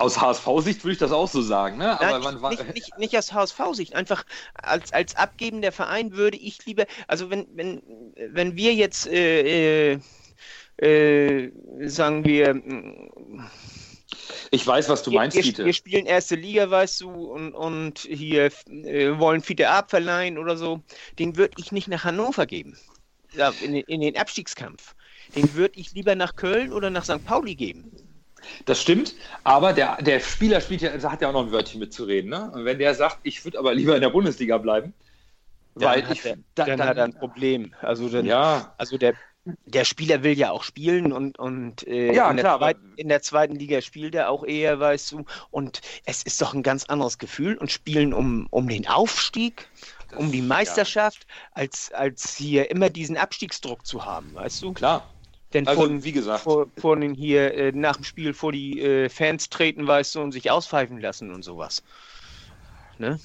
Aus 0.00 0.18
HSV-Sicht 0.18 0.82
würde 0.82 0.92
ich 0.92 0.98
das 0.98 1.12
auch 1.12 1.28
so 1.28 1.42
sagen, 1.42 1.76
ne? 1.76 1.98
Nein, 2.00 2.20
nicht, 2.22 2.42
nicht, 2.42 2.74
nicht, 2.74 2.98
nicht, 2.98 3.18
aus 3.18 3.34
HSV-Sicht, 3.34 3.94
einfach 3.94 4.24
als, 4.54 4.94
als 4.94 5.14
abgebender 5.14 5.72
Verein 5.72 6.12
würde 6.12 6.38
ich 6.38 6.64
lieber, 6.64 6.86
also 7.06 7.28
wenn, 7.28 7.46
wenn, 7.54 7.82
wenn 8.16 8.56
wir 8.56 8.72
jetzt, 8.72 9.06
äh, 9.06 9.92
äh, 9.92 10.00
äh 10.78 11.52
sagen 11.86 12.24
wir, 12.24 12.62
ich 14.50 14.66
weiß, 14.66 14.88
was 14.88 15.02
du 15.02 15.10
meinst, 15.10 15.36
wir, 15.36 15.66
wir, 15.66 15.72
spielen 15.74 16.06
erste 16.06 16.34
Liga, 16.34 16.70
weißt 16.70 17.02
du, 17.02 17.10
und, 17.10 17.52
und 17.52 17.98
hier 17.98 18.50
äh, 18.68 19.18
wollen 19.18 19.42
Fiete 19.42 19.68
abverleihen 19.68 20.38
oder 20.38 20.56
so. 20.56 20.80
Den 21.18 21.36
würde 21.36 21.54
ich 21.58 21.72
nicht 21.72 21.88
nach 21.88 22.04
Hannover 22.04 22.46
geben. 22.46 22.78
Ja, 23.34 23.52
in, 23.62 23.74
in, 23.74 24.00
den 24.00 24.16
Abstiegskampf. 24.16 24.94
Den 25.36 25.54
würde 25.54 25.78
ich 25.78 25.92
lieber 25.92 26.14
nach 26.14 26.36
Köln 26.36 26.72
oder 26.72 26.88
nach 26.88 27.04
St. 27.04 27.24
Pauli 27.24 27.54
geben. 27.54 27.92
Das 28.64 28.80
stimmt, 28.80 29.14
aber 29.44 29.72
der, 29.72 30.00
der 30.02 30.20
Spieler 30.20 30.60
spielt 30.60 30.82
ja, 30.82 30.90
hat 31.10 31.20
ja 31.22 31.28
auch 31.28 31.32
noch 31.32 31.46
ein 31.46 31.52
Wörtchen 31.52 31.80
mitzureden. 31.80 32.30
Ne? 32.30 32.50
Und 32.52 32.64
wenn 32.64 32.78
der 32.78 32.94
sagt, 32.94 33.18
ich 33.22 33.44
würde 33.44 33.58
aber 33.58 33.74
lieber 33.74 33.94
in 33.94 34.00
der 34.00 34.10
Bundesliga 34.10 34.58
bleiben, 34.58 34.94
dann 35.74 35.90
weil 35.90 36.06
hat 36.06 36.16
ich, 36.16 36.24
er, 36.24 36.36
dann, 36.54 36.78
dann, 36.78 36.84
hat 36.84 36.96
er 36.96 37.04
ein 37.04 37.14
Problem. 37.14 37.74
Also, 37.80 38.08
dann, 38.08 38.26
ja. 38.26 38.74
also 38.76 38.98
der, 38.98 39.14
der 39.44 39.84
Spieler 39.84 40.22
will 40.22 40.36
ja 40.36 40.50
auch 40.50 40.64
spielen 40.64 41.12
und, 41.12 41.38
und 41.38 41.86
äh, 41.86 42.12
ja, 42.12 42.30
in, 42.30 42.36
der 42.36 42.44
klar, 42.44 42.58
zweiten, 42.58 42.92
in, 42.96 43.08
der 43.08 43.22
zweiten 43.22 43.56
Liga 43.56 43.80
spielt 43.80 44.14
er 44.14 44.30
auch 44.30 44.44
eher, 44.44 44.80
weißt 44.80 45.12
du. 45.12 45.24
Und 45.50 45.80
es 46.04 46.22
ist 46.22 46.40
doch 46.42 46.54
ein 46.54 46.62
ganz 46.62 46.84
anderes 46.84 47.18
Gefühl 47.18 47.56
und 47.56 47.70
spielen 47.70 48.12
um, 48.12 48.46
um 48.50 48.68
den 48.68 48.88
Aufstieg, 48.88 49.68
um 50.16 50.32
die 50.32 50.42
Meisterschaft, 50.42 51.26
ja. 51.28 51.62
als, 51.62 51.92
als 51.92 52.34
hier 52.36 52.70
immer 52.70 52.90
diesen 52.90 53.16
Abstiegsdruck 53.16 53.86
zu 53.86 54.04
haben, 54.04 54.34
weißt 54.34 54.62
du? 54.62 54.72
Klar. 54.72 55.08
Denn 55.52 55.66
also, 55.66 55.82
von, 55.82 56.04
wie 56.04 56.12
gesagt, 56.12 56.42
vor, 56.42 56.68
vor 56.76 56.96
den 56.96 57.14
hier 57.14 57.54
äh, 57.54 57.72
nach 57.72 57.96
dem 57.96 58.04
Spiel 58.04 58.34
vor 58.34 58.52
die 58.52 58.80
äh, 58.80 59.08
Fans 59.08 59.48
treten, 59.48 59.86
weißt 59.86 60.14
du, 60.14 60.20
und 60.20 60.32
sich 60.32 60.50
auspfeifen 60.50 61.00
lassen 61.00 61.34
und 61.34 61.42
sowas. 61.42 61.82
Ne? 62.98 63.18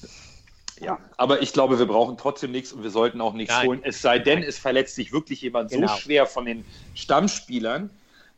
Ja, 0.80 0.98
aber 1.16 1.40
ich 1.40 1.52
glaube, 1.52 1.78
wir 1.78 1.86
brauchen 1.86 2.18
trotzdem 2.18 2.50
nichts 2.50 2.72
und 2.72 2.82
wir 2.82 2.90
sollten 2.90 3.20
auch 3.20 3.32
nichts 3.32 3.54
Nein. 3.54 3.66
holen. 3.68 3.80
Es 3.82 4.02
sei 4.02 4.18
denn, 4.18 4.42
es 4.42 4.58
verletzt 4.58 4.94
sich 4.94 5.12
wirklich 5.12 5.40
jemand 5.40 5.70
genau. 5.70 5.88
so 5.88 5.96
schwer 5.96 6.26
von 6.26 6.44
den 6.44 6.64
Stammspielern, 6.94 7.90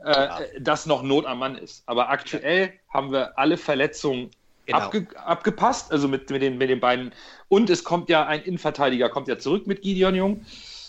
äh, 0.04 0.10
ja. 0.10 0.40
dass 0.60 0.86
noch 0.86 1.02
Not 1.02 1.26
am 1.26 1.38
Mann 1.40 1.56
ist. 1.56 1.82
Aber 1.86 2.10
aktuell 2.10 2.66
ja. 2.66 2.94
haben 2.94 3.10
wir 3.10 3.36
alle 3.38 3.56
Verletzungen 3.56 4.30
genau. 4.66 4.78
abge 4.78 5.06
abgepasst, 5.16 5.90
also 5.90 6.06
mit, 6.06 6.30
mit, 6.30 6.42
den, 6.42 6.58
mit 6.58 6.70
den 6.70 6.78
beiden. 6.78 7.12
Und 7.48 7.70
es 7.70 7.82
kommt 7.82 8.08
ja 8.08 8.26
ein 8.26 8.42
Innenverteidiger, 8.42 9.08
kommt 9.08 9.26
ja 9.26 9.38
zurück 9.38 9.66
mit 9.66 9.82
Gideon 9.82 10.14
Jung. 10.14 10.46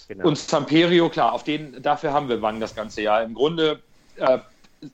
Genau. 0.10 0.28
Und 0.28 0.40
Samperio, 0.40 1.08
klar, 1.08 1.34
auf 1.34 1.44
den, 1.44 1.84
dafür 1.84 2.14
haben 2.14 2.30
wir 2.30 2.42
Wang 2.42 2.60
das 2.60 2.74
ganze 2.74 3.04
Jahr. 3.04 3.22
Im 3.22 3.36
Grunde 3.36 3.84
äh, 4.16 4.40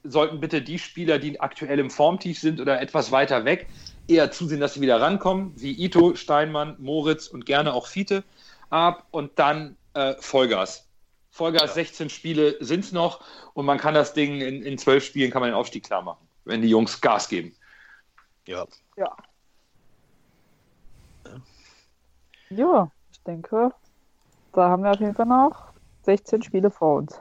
sollten 0.04 0.42
bitte 0.42 0.62
die 0.62 0.78
Spieler, 0.78 1.20
die 1.20 1.40
aktuell 1.40 1.80
im 1.80 1.90
Formtief 1.90 2.38
sind 2.38 2.60
oder 2.60 2.82
etwas 2.82 3.14
weiter 3.14 3.46
weg, 3.46 3.68
eher 4.10 4.30
zusehen, 4.32 4.60
dass 4.60 4.74
sie 4.74 4.82
wieder 4.82 5.00
rankommen, 5.00 5.54
wie 5.56 5.72
Ito, 5.72 6.16
Steinmann, 6.16 6.76
Moritz 6.80 7.28
und 7.28 7.46
gerne 7.46 7.74
auch 7.74 7.88
Fiete 7.88 8.26
ab 8.70 9.08
und 9.12 9.40
dann 9.40 9.78
äh, 9.94 10.16
Vollgas. 10.20 10.86
Vollgas, 11.32 11.62
ja. 11.62 11.76
16 11.76 12.10
Spiele 12.10 12.58
sind 12.60 12.84
es 12.84 12.92
noch 12.92 13.22
und 13.54 13.66
man 13.66 13.78
kann 13.78 13.94
das 13.94 14.14
Ding 14.14 14.42
in, 14.42 14.64
in 14.64 14.78
12 14.78 15.02
Spielen 15.06 15.32
kann 15.32 15.40
man 15.40 15.52
den 15.52 15.56
Aufstieg 15.56 15.86
klar 15.86 16.02
machen, 16.02 16.28
wenn 16.44 16.62
die 16.62 16.70
Jungs 16.70 17.00
Gas 17.00 17.30
geben. 17.30 17.56
Ja. 18.48 18.66
Ja. 18.98 19.16
Ja, 22.50 22.92
ich 23.14 23.22
denke, 23.24 23.72
da 24.56 24.70
haben 24.70 24.84
wir 24.84 24.92
auf 24.92 25.00
jeden 25.00 25.14
Fall 25.14 25.26
noch 25.26 25.74
16 26.04 26.44
Spiele 26.44 26.72
vor 26.72 26.98
uns. 26.98 27.20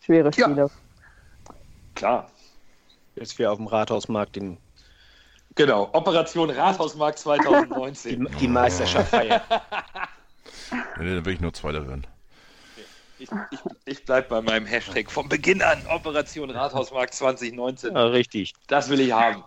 Schwere 0.00 0.32
Spiele. 0.32 0.56
Ja. 0.56 1.54
Klar. 1.94 2.30
Jetzt 3.16 3.38
wir 3.38 3.52
auf 3.52 3.58
dem 3.58 3.66
Rathausmarkt 3.66 4.36
den. 4.36 4.58
Genau, 5.54 5.90
Operation 5.92 6.48
Rathausmarkt 6.48 7.18
2019. 7.18 8.24
die, 8.24 8.36
die 8.36 8.48
Meisterschaft 8.48 9.10
feiern. 9.10 9.40
nee, 10.98 11.14
dann 11.14 11.24
will 11.24 11.34
ich 11.34 11.40
nur 11.40 11.52
Zweiter 11.52 11.86
werden. 11.86 12.06
Ich, 13.18 13.28
ich, 13.50 13.60
ich 13.84 14.04
bleibe 14.04 14.28
bei 14.28 14.40
meinem 14.40 14.66
Hashtag 14.66 15.10
vom 15.10 15.28
Beginn 15.28 15.60
an. 15.62 15.86
Operation 15.88 16.50
Rathausmarkt 16.50 17.14
2019. 17.14 17.94
Ja, 17.94 18.06
richtig. 18.06 18.54
Das 18.66 18.88
will 18.88 19.00
ich 19.00 19.12
haben. 19.12 19.44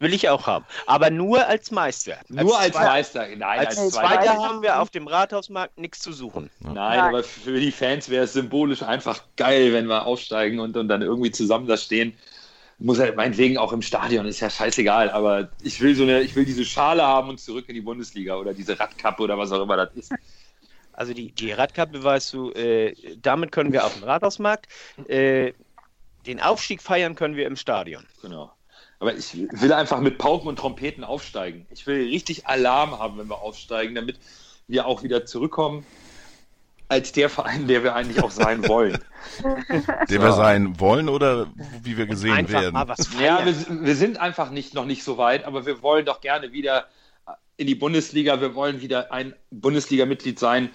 Will 0.00 0.14
ich 0.14 0.28
auch 0.28 0.46
haben. 0.46 0.64
Aber 0.86 1.10
nur 1.10 1.46
als 1.46 1.70
Meister. 1.72 2.18
Nur 2.28 2.56
als 2.58 2.72
Zweiter- 2.72 2.86
Meister. 2.88 3.26
Nein, 3.36 3.58
als, 3.58 3.78
Als 3.78 3.90
Zweiter. 3.90 4.08
Zweiter 4.22 4.38
haben 4.38 4.62
wir 4.62 4.80
auf 4.80 4.90
dem 4.90 5.08
Rathausmarkt 5.08 5.76
nichts 5.76 5.98
zu 6.00 6.12
suchen. 6.12 6.50
Nein, 6.60 7.00
aber 7.00 7.24
für 7.24 7.58
die 7.58 7.72
Fans 7.72 8.08
wäre 8.08 8.24
es 8.24 8.32
symbolisch 8.32 8.82
einfach 8.82 9.22
geil, 9.36 9.72
wenn 9.72 9.86
wir 9.86 10.06
aufsteigen 10.06 10.60
und, 10.60 10.76
und 10.76 10.88
dann 10.88 11.02
irgendwie 11.02 11.32
zusammen 11.32 11.66
da 11.66 11.76
stehen. 11.76 12.16
Muss 12.80 13.00
er 13.00 13.12
meinetwegen 13.14 13.58
auch 13.58 13.72
im 13.72 13.82
Stadion, 13.82 14.24
ist 14.26 14.38
ja 14.38 14.48
scheißegal, 14.48 15.10
aber 15.10 15.48
ich 15.62 15.80
will 15.80 15.96
so 15.96 16.04
eine, 16.04 16.20
ich 16.20 16.36
will 16.36 16.44
diese 16.44 16.64
Schale 16.64 17.02
haben 17.02 17.28
und 17.28 17.40
zurück 17.40 17.64
in 17.68 17.74
die 17.74 17.80
Bundesliga 17.80 18.36
oder 18.36 18.54
diese 18.54 18.78
Radkappe 18.78 19.20
oder 19.20 19.36
was 19.36 19.50
auch 19.50 19.62
immer 19.62 19.76
das 19.76 19.92
ist. 19.96 20.12
Also 20.92 21.12
die, 21.12 21.32
die 21.32 21.50
Radkappe, 21.50 22.04
weißt 22.04 22.32
du, 22.34 22.52
äh, 22.52 22.94
damit 23.20 23.50
können 23.50 23.72
wir 23.72 23.84
auf 23.84 23.94
dem 23.94 24.04
Rathausmarkt. 24.04 24.68
Äh, 25.08 25.54
den 26.26 26.40
Aufstieg 26.40 26.80
feiern 26.82 27.16
können 27.16 27.34
wir 27.34 27.48
im 27.48 27.56
Stadion. 27.56 28.06
Genau. 28.22 28.52
Aber 29.00 29.14
ich 29.14 29.36
will 29.52 29.72
einfach 29.72 30.00
mit 30.00 30.18
Pauken 30.18 30.48
und 30.48 30.56
Trompeten 30.56 31.04
aufsteigen. 31.04 31.66
Ich 31.70 31.86
will 31.86 32.08
richtig 32.08 32.46
Alarm 32.46 32.98
haben, 32.98 33.18
wenn 33.18 33.28
wir 33.28 33.40
aufsteigen, 33.40 33.94
damit 33.94 34.18
wir 34.66 34.86
auch 34.86 35.02
wieder 35.02 35.24
zurückkommen 35.24 35.86
als 36.88 37.12
der 37.12 37.28
Verein, 37.28 37.68
der 37.68 37.82
wir 37.84 37.94
eigentlich 37.94 38.22
auch 38.22 38.30
sein 38.30 38.66
wollen. 38.66 38.98
Der 40.08 40.22
wir 40.22 40.32
sein 40.32 40.80
wollen 40.80 41.08
oder 41.08 41.48
wie 41.82 41.98
wir 41.98 42.06
gesehen 42.06 42.32
Einfach 42.32 42.62
werden. 42.62 42.72
mal 42.72 42.88
was 42.88 43.08
feiern. 43.08 43.46
Ja, 43.46 43.68
wir, 43.68 43.84
wir 43.84 43.94
sind 43.94 44.18
einfach 44.18 44.50
nicht, 44.50 44.72
noch 44.72 44.86
nicht 44.86 45.04
so 45.04 45.18
weit, 45.18 45.44
aber 45.44 45.66
wir 45.66 45.82
wollen 45.82 46.06
doch 46.06 46.22
gerne 46.22 46.52
wieder 46.52 46.86
in 47.58 47.66
die 47.66 47.74
Bundesliga. 47.74 48.40
Wir 48.40 48.54
wollen 48.54 48.80
wieder 48.80 49.12
ein 49.12 49.34
Bundesliga-Mitglied 49.50 50.38
sein, 50.38 50.70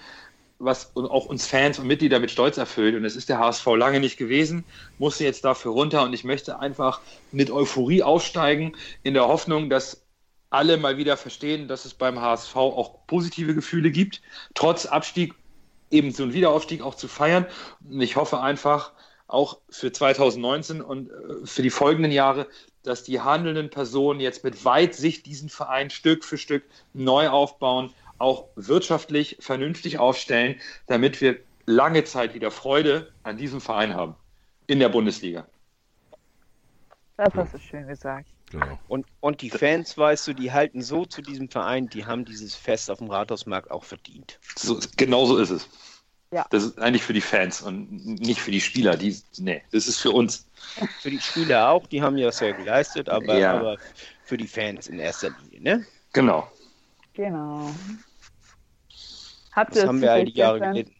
was 0.58 0.94
auch 0.96 1.26
uns 1.26 1.46
Fans 1.46 1.78
und 1.78 1.86
Mitglieder 1.86 2.20
mit 2.20 2.30
Stolz 2.30 2.56
erfüllt. 2.56 2.94
Und 2.94 3.04
es 3.04 3.16
ist 3.16 3.28
der 3.28 3.38
HSV 3.38 3.66
lange 3.76 4.00
nicht 4.00 4.16
gewesen, 4.16 4.64
musste 4.98 5.24
jetzt 5.24 5.44
dafür 5.44 5.72
runter. 5.72 6.02
Und 6.02 6.12
ich 6.12 6.24
möchte 6.24 6.58
einfach 6.58 7.00
mit 7.32 7.50
Euphorie 7.50 8.02
aufsteigen, 8.02 8.76
in 9.02 9.14
der 9.14 9.26
Hoffnung, 9.28 9.68
dass 9.68 10.02
alle 10.50 10.76
mal 10.76 10.96
wieder 10.96 11.16
verstehen, 11.16 11.66
dass 11.66 11.84
es 11.84 11.94
beim 11.94 12.20
HSV 12.20 12.54
auch 12.56 13.06
positive 13.06 13.54
Gefühle 13.54 13.90
gibt, 13.90 14.22
trotz 14.54 14.86
Abstieg 14.86 15.34
eben 15.90 16.12
so 16.12 16.22
einen 16.22 16.32
Wiederaufstieg 16.32 16.82
auch 16.82 16.94
zu 16.94 17.08
feiern. 17.08 17.46
Und 17.88 18.00
ich 18.00 18.16
hoffe 18.16 18.40
einfach 18.40 18.92
auch 19.26 19.58
für 19.68 19.90
2019 19.90 20.80
und 20.80 21.10
äh, 21.10 21.46
für 21.46 21.62
die 21.62 21.70
folgenden 21.70 22.12
Jahre, 22.12 22.46
dass 22.82 23.02
die 23.02 23.20
handelnden 23.20 23.70
Personen 23.70 24.20
jetzt 24.20 24.44
mit 24.44 24.64
Weitsicht 24.64 25.26
diesen 25.26 25.48
Verein 25.48 25.90
Stück 25.90 26.24
für 26.24 26.38
Stück 26.38 26.64
neu 26.92 27.28
aufbauen, 27.28 27.92
auch 28.18 28.48
wirtschaftlich 28.56 29.36
vernünftig 29.40 29.98
aufstellen, 29.98 30.60
damit 30.86 31.20
wir 31.20 31.38
lange 31.66 32.04
Zeit 32.04 32.34
wieder 32.34 32.50
Freude 32.50 33.12
an 33.22 33.36
diesem 33.36 33.60
Verein 33.60 33.94
haben 33.94 34.14
in 34.66 34.78
der 34.78 34.88
Bundesliga. 34.88 35.46
Das 37.16 37.34
hast 37.34 37.54
du 37.54 37.58
schön 37.58 37.86
gesagt. 37.86 38.28
Genau. 38.50 38.78
Und, 38.88 39.06
und 39.20 39.40
die 39.40 39.50
Fans, 39.50 39.96
weißt 39.96 40.28
du, 40.28 40.32
die 40.32 40.52
halten 40.52 40.82
so 40.82 41.04
zu 41.04 41.22
diesem 41.22 41.48
Verein, 41.48 41.88
die 41.88 42.04
haben 42.06 42.24
dieses 42.24 42.54
Fest 42.54 42.90
auf 42.90 42.98
dem 42.98 43.10
Rathausmarkt 43.10 43.70
auch 43.70 43.84
verdient. 43.84 44.38
So, 44.56 44.78
genau 44.96 45.26
so 45.26 45.38
ist 45.38 45.50
es. 45.50 45.68
Ja. 46.30 46.46
Das 46.50 46.64
ist 46.64 46.78
eigentlich 46.80 47.02
für 47.02 47.12
die 47.12 47.20
Fans 47.20 47.62
und 47.62 48.04
nicht 48.20 48.40
für 48.40 48.50
die 48.50 48.60
Spieler. 48.60 48.96
Die, 48.96 49.16
nee, 49.38 49.62
das 49.70 49.86
ist 49.86 50.00
für 50.00 50.10
uns. 50.10 50.48
Für 51.00 51.10
die 51.10 51.20
Spieler 51.20 51.70
auch, 51.70 51.86
die 51.86 52.02
haben 52.02 52.18
ja 52.18 52.32
sehr 52.32 52.52
geleistet, 52.52 53.08
aber, 53.08 53.38
Ja. 53.38 53.54
aber 53.54 53.78
für 54.24 54.36
die 54.36 54.48
Fans 54.48 54.88
in 54.88 54.98
erster 54.98 55.30
Linie, 55.50 55.60
ne? 55.60 55.86
Genau. 56.12 56.50
Genau. 57.14 57.70
Habt 59.52 59.70
Das 59.76 59.82
ihr 59.82 59.88
haben 59.88 60.00
wir 60.00 60.12
all 60.12 60.24
die 60.24 60.32
Jahre 60.32 60.58
gestern, 60.58 60.74
gelitten. 60.74 60.94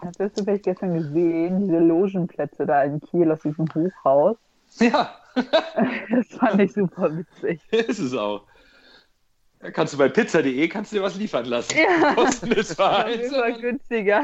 habt 0.00 0.20
ihr 0.20 0.32
zufällig 0.34 0.62
gestern 0.62 0.94
gesehen, 0.94 1.60
diese 1.60 1.78
Logenplätze 1.80 2.64
da 2.66 2.84
in 2.84 3.00
Kiel 3.00 3.30
aus 3.32 3.40
diesem 3.40 3.66
Hochhaus? 3.74 4.36
Ja, 4.78 5.16
Das 5.34 6.28
fand 6.38 6.60
ich 6.60 6.72
super 6.72 7.16
witzig. 7.16 7.60
ist 7.70 7.98
es 7.98 8.14
auch. 8.14 8.44
Da 9.58 9.70
kannst 9.70 9.94
du 9.94 9.98
bei 9.98 10.08
pizza.de 10.08 10.68
kannst 10.68 10.92
du 10.92 10.96
dir 10.96 11.02
was 11.02 11.16
liefern 11.16 11.46
lassen. 11.46 11.76
Ja. 11.76 12.14
Kosten 12.14 12.50
des 12.50 12.68
Das 12.76 12.78
war 12.78 13.52
günstiger. 13.52 14.22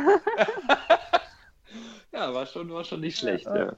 Ja, 2.12 2.32
war 2.34 2.46
schon, 2.46 2.70
war 2.72 2.84
schon 2.84 3.00
nicht 3.00 3.18
schlecht. 3.18 3.46
Ja. 3.46 3.72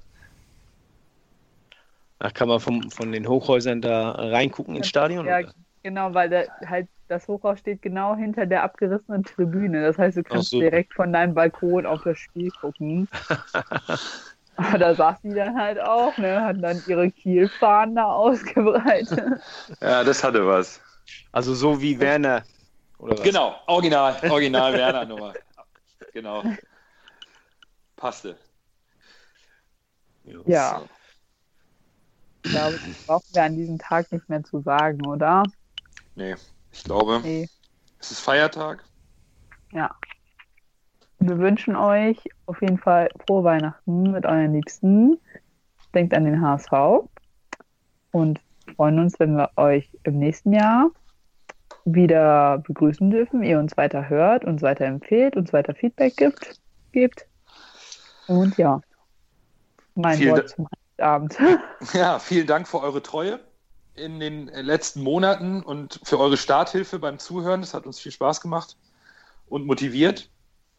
Ach, 2.19 2.33
kann 2.35 2.49
man 2.49 2.61
vom, 2.61 2.91
von 2.91 3.13
den 3.13 3.29
Hochhäusern 3.29 3.81
da 3.81 4.11
reingucken 4.13 4.77
ins 4.77 4.89
Stadion? 4.89 5.27
Ja, 5.27 5.39
oder? 5.39 5.55
Genau, 5.85 6.13
weil 6.15 6.29
da 6.29 6.43
halt 6.67 6.89
das 7.07 7.29
Hochhaus 7.29 7.61
steht 7.61 7.83
genau 7.83 8.17
hinter 8.17 8.47
der 8.47 8.65
abgerissenen 8.65 9.23
Tribüne. 9.23 9.83
Das 9.83 9.99
heißt, 9.99 10.17
du 10.17 10.25
kannst 10.25 10.51
so. 10.51 10.59
direkt 10.59 10.95
von 10.95 11.13
deinem 11.13 11.35
Balkon 11.35 11.87
auf 11.87 12.03
das 12.03 12.19
Spiel 12.19 12.51
gucken. 12.51 13.09
Aber 14.57 14.79
da 14.79 14.95
saß 14.95 15.21
die 15.23 15.35
dann 15.35 15.57
halt 15.57 15.81
auch, 15.81 16.17
ne, 16.17 16.41
hatten 16.41 16.63
dann 16.63 16.83
ihre 16.87 17.11
Kielfahnen 17.11 17.97
da 17.97 18.05
ausgebreitet. 18.05 19.41
ja, 19.81 20.05
das 20.05 20.25
hatte 20.25 20.47
was. 20.47 20.81
Also 21.33 21.55
so 21.55 21.81
wie 21.81 21.99
Werner. 21.99 22.45
Oder 22.99 23.19
was? 23.19 23.23
Genau, 23.23 23.57
original, 23.67 24.17
original 24.31 24.73
Werner 24.73 25.05
Nummer. 25.05 25.35
Genau. 26.13 26.45
Passte. 27.97 28.37
Ja. 30.47 30.83
Ich 32.45 32.53
glaube, 32.53 32.79
das 32.79 33.07
brauchen 33.07 33.27
wir 33.33 33.43
an 33.43 33.57
diesem 33.57 33.79
Tag 33.79 34.11
nicht 34.13 34.29
mehr 34.29 34.43
zu 34.45 34.61
sagen, 34.61 35.05
oder? 35.07 35.43
Nee, 36.17 36.35
ich 36.73 36.85
glaube, 36.85 37.21
Nee. 37.23 37.49
es 38.01 38.11
ist 38.11 38.21
Feiertag. 38.21 38.85
Ja. 39.73 39.95
Wir 41.19 41.39
wünschen 41.39 41.75
euch 41.75 42.19
auf 42.47 42.61
jeden 42.61 42.79
Fall 42.79 43.09
frohe 43.27 43.45
Weihnachten 43.45 44.13
mit 44.13 44.27
euren 44.27 44.53
Liebsten. 44.53 45.19
Denkt 45.95 46.13
an 46.15 46.25
den 46.25 46.41
HSV 46.41 47.09
und 48.13 48.41
freuen 48.77 48.99
uns, 48.99 49.19
wenn 49.19 49.37
wir 49.37 49.51
euch 49.57 49.89
im 50.05 50.19
nächsten 50.19 50.53
Jahr 50.53 50.91
wieder 51.85 52.59
begrüßen 52.59 53.11
dürfen, 53.11 53.43
ihr 53.43 53.59
uns 53.59 53.77
weiter 53.77 54.09
hört, 54.09 54.45
uns 54.45 54.63
weiter 54.63 54.87
empfehlt, 54.87 55.37
uns 55.37 55.53
weiter 55.53 55.75
Feedback 55.75 56.17
gibt. 56.17 56.61
gibt. 56.93 57.27
Und 58.27 58.57
ja, 58.57 58.81
mein 59.95 60.17
Vielen 60.17 60.33
Wort 60.37 60.49
zum 60.49 60.69
Abend. 60.99 61.39
Ja, 61.93 62.19
vielen 62.19 62.47
Dank 62.47 62.69
für 62.69 62.81
eure 62.81 63.03
Treue 63.03 63.41
in 63.97 64.21
den 64.21 64.47
letzten 64.49 65.03
Monaten 65.03 65.63
und 65.63 66.01
für 66.03 66.19
eure 66.19 66.37
Starthilfe 66.37 66.99
beim 66.99 67.19
Zuhören. 67.19 67.61
Das 67.61 67.75
hat 67.75 67.87
uns 67.87 68.01
viel 68.01 68.13
Spaß 68.13 68.41
gemacht 68.41 68.77
und 69.49 69.67
motiviert. 69.67 70.31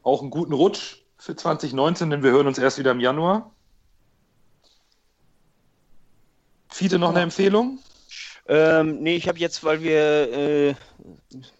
Auch 0.04 0.21
einen 0.21 0.32
guten 0.32 0.54
Rutsch 0.54 0.97
für 1.17 1.36
2019, 1.36 2.10
denn 2.10 2.23
wir 2.23 2.32
hören 2.32 2.47
uns 2.47 2.58
erst 2.58 2.78
wieder 2.78 2.91
im 2.91 2.99
Januar. 2.99 3.51
Fiete, 6.69 6.99
noch 6.99 7.12
eine 7.12 7.21
Empfehlung? 7.21 7.80
Ähm, 8.47 9.01
nee, 9.01 9.15
ich 9.15 9.28
habe 9.28 9.39
jetzt, 9.39 9.63
weil 9.63 9.82
wir 9.82 10.32
äh, 10.32 10.75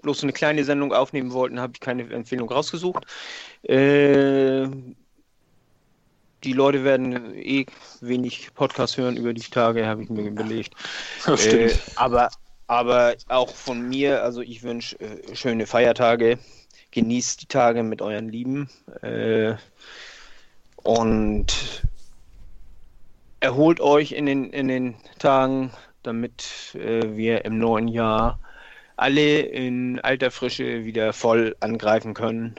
bloß 0.02 0.20
so 0.20 0.26
eine 0.26 0.34
kleine 0.34 0.64
Sendung 0.64 0.94
aufnehmen 0.94 1.32
wollten, 1.32 1.60
habe 1.60 1.74
ich 1.74 1.80
keine 1.80 2.04
Empfehlung 2.12 2.50
rausgesucht. 2.50 3.06
Äh, 3.64 4.68
die 6.46 6.54
Leute 6.54 6.84
werden 6.84 7.34
eh 7.36 7.66
wenig 8.02 8.54
Podcast 8.54 8.98
hören 8.98 9.18
über 9.18 9.34
die 9.34 9.42
Tage, 9.42 9.86
habe 9.88 10.04
ich 10.04 10.10
mir 10.10 10.22
überlegt. 10.28 10.74
Ja, 11.26 11.34
Äh, 11.34 11.38
stimmt. 11.70 11.82
aber, 11.96 12.30
aber 12.68 13.16
auch 13.28 13.54
von 13.56 13.90
mir, 13.90 14.24
also 14.24 14.42
ich 14.42 14.64
wünsche 14.64 15.00
äh, 15.00 15.36
schöne 15.36 15.66
Feiertage. 15.66 16.38
Genießt 16.92 17.42
die 17.42 17.48
Tage 17.48 17.84
mit 17.84 18.02
euren 18.02 18.30
Lieben. 18.30 18.70
Äh, 19.02 19.56
und 20.78 21.84
erholt 23.40 23.80
euch 23.82 24.12
in 24.14 24.26
den, 24.28 24.52
in 24.52 24.68
den 24.68 24.96
Tagen, 25.20 25.72
damit 26.04 26.76
äh, 26.76 27.16
wir 27.18 27.44
im 27.46 27.58
neuen 27.58 27.88
Jahr 27.88 28.40
alle 28.98 29.40
in 29.42 30.00
alter 30.02 30.32
Frische 30.32 30.86
wieder 30.86 31.12
voll 31.12 31.56
angreifen 31.60 32.14
können 32.14 32.56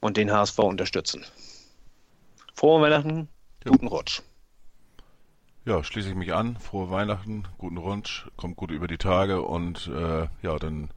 und 0.00 0.16
den 0.16 0.32
HSV 0.32 0.58
unterstützen. 0.60 1.24
Frohe 2.54 2.82
Weihnachten, 2.82 3.28
guten 3.64 3.86
Rutsch. 3.88 4.22
Ja, 5.64 5.82
schließe 5.84 6.08
ich 6.10 6.14
mich 6.14 6.32
an. 6.34 6.56
Frohe 6.56 6.90
Weihnachten, 6.90 7.44
guten 7.58 7.76
Rutsch, 7.76 8.26
kommt 8.36 8.56
gut 8.56 8.70
über 8.70 8.88
die 8.88 8.98
Tage 8.98 9.42
und 9.42 9.86
äh, 9.88 10.28
ja, 10.42 10.58
dann 10.58 10.90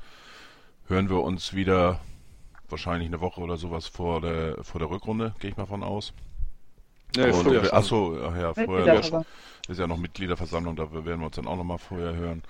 hören 0.88 1.10
wir 1.10 1.22
uns 1.22 1.54
wieder 1.54 2.00
wahrscheinlich 2.70 3.08
eine 3.08 3.22
Woche 3.22 3.42
oder 3.42 3.58
sowas 3.58 3.88
vor 3.88 4.22
der 4.22 4.64
vor 4.64 4.80
der 4.80 4.90
Rückrunde, 4.90 5.34
gehe 5.40 5.52
ich 5.52 5.58
mal 5.58 5.66
von 5.68 5.84
aus. 5.84 6.14
Nee, 7.16 7.26
und, 7.26 7.34
früher 7.44 7.62
wir- 7.64 7.70
schon. 7.70 7.78
ach 8.24 8.36
ja, 8.36 8.54
vorher 8.54 8.66
Mitgliederversammlung. 8.68 9.26
ist 9.68 9.80
ja 9.80 9.88
noch 9.88 9.98
Mitgliederversammlung, 9.98 10.76
da 10.76 10.92
werden 10.92 11.20
wir 11.22 11.28
uns 11.28 11.36
dann 11.36 11.48
auch 11.48 11.56
nochmal 11.56 11.78
vorher 11.78 12.16
hören. 12.16 12.44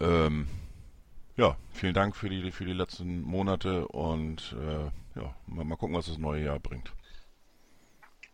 Ähm, 0.00 0.48
ja, 1.36 1.56
vielen 1.72 1.94
Dank 1.94 2.16
für 2.16 2.28
die 2.30 2.50
für 2.50 2.64
die 2.64 2.72
letzten 2.72 3.22
Monate 3.22 3.86
und 3.88 4.56
äh, 4.58 5.20
ja, 5.20 5.34
mal, 5.46 5.64
mal 5.64 5.76
gucken, 5.76 5.94
was 5.96 6.06
das 6.06 6.18
neue 6.18 6.44
Jahr 6.44 6.58
bringt. 6.58 6.92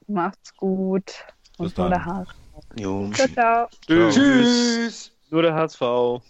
Macht's 0.07 0.55
gut. 0.57 1.25
Und 1.59 1.67
Bis 1.67 1.77
nur 1.77 1.91
dann. 1.91 1.91
der 1.91 2.05
HSV. 2.05 2.35
Jo. 2.79 3.11
Ciao, 3.13 3.29
ciao. 3.29 3.69
Tschüss. 3.87 4.15
Tschüss. 4.15 5.13
Nur 5.31 5.43
der 5.43 5.55
HSV. 5.55 6.23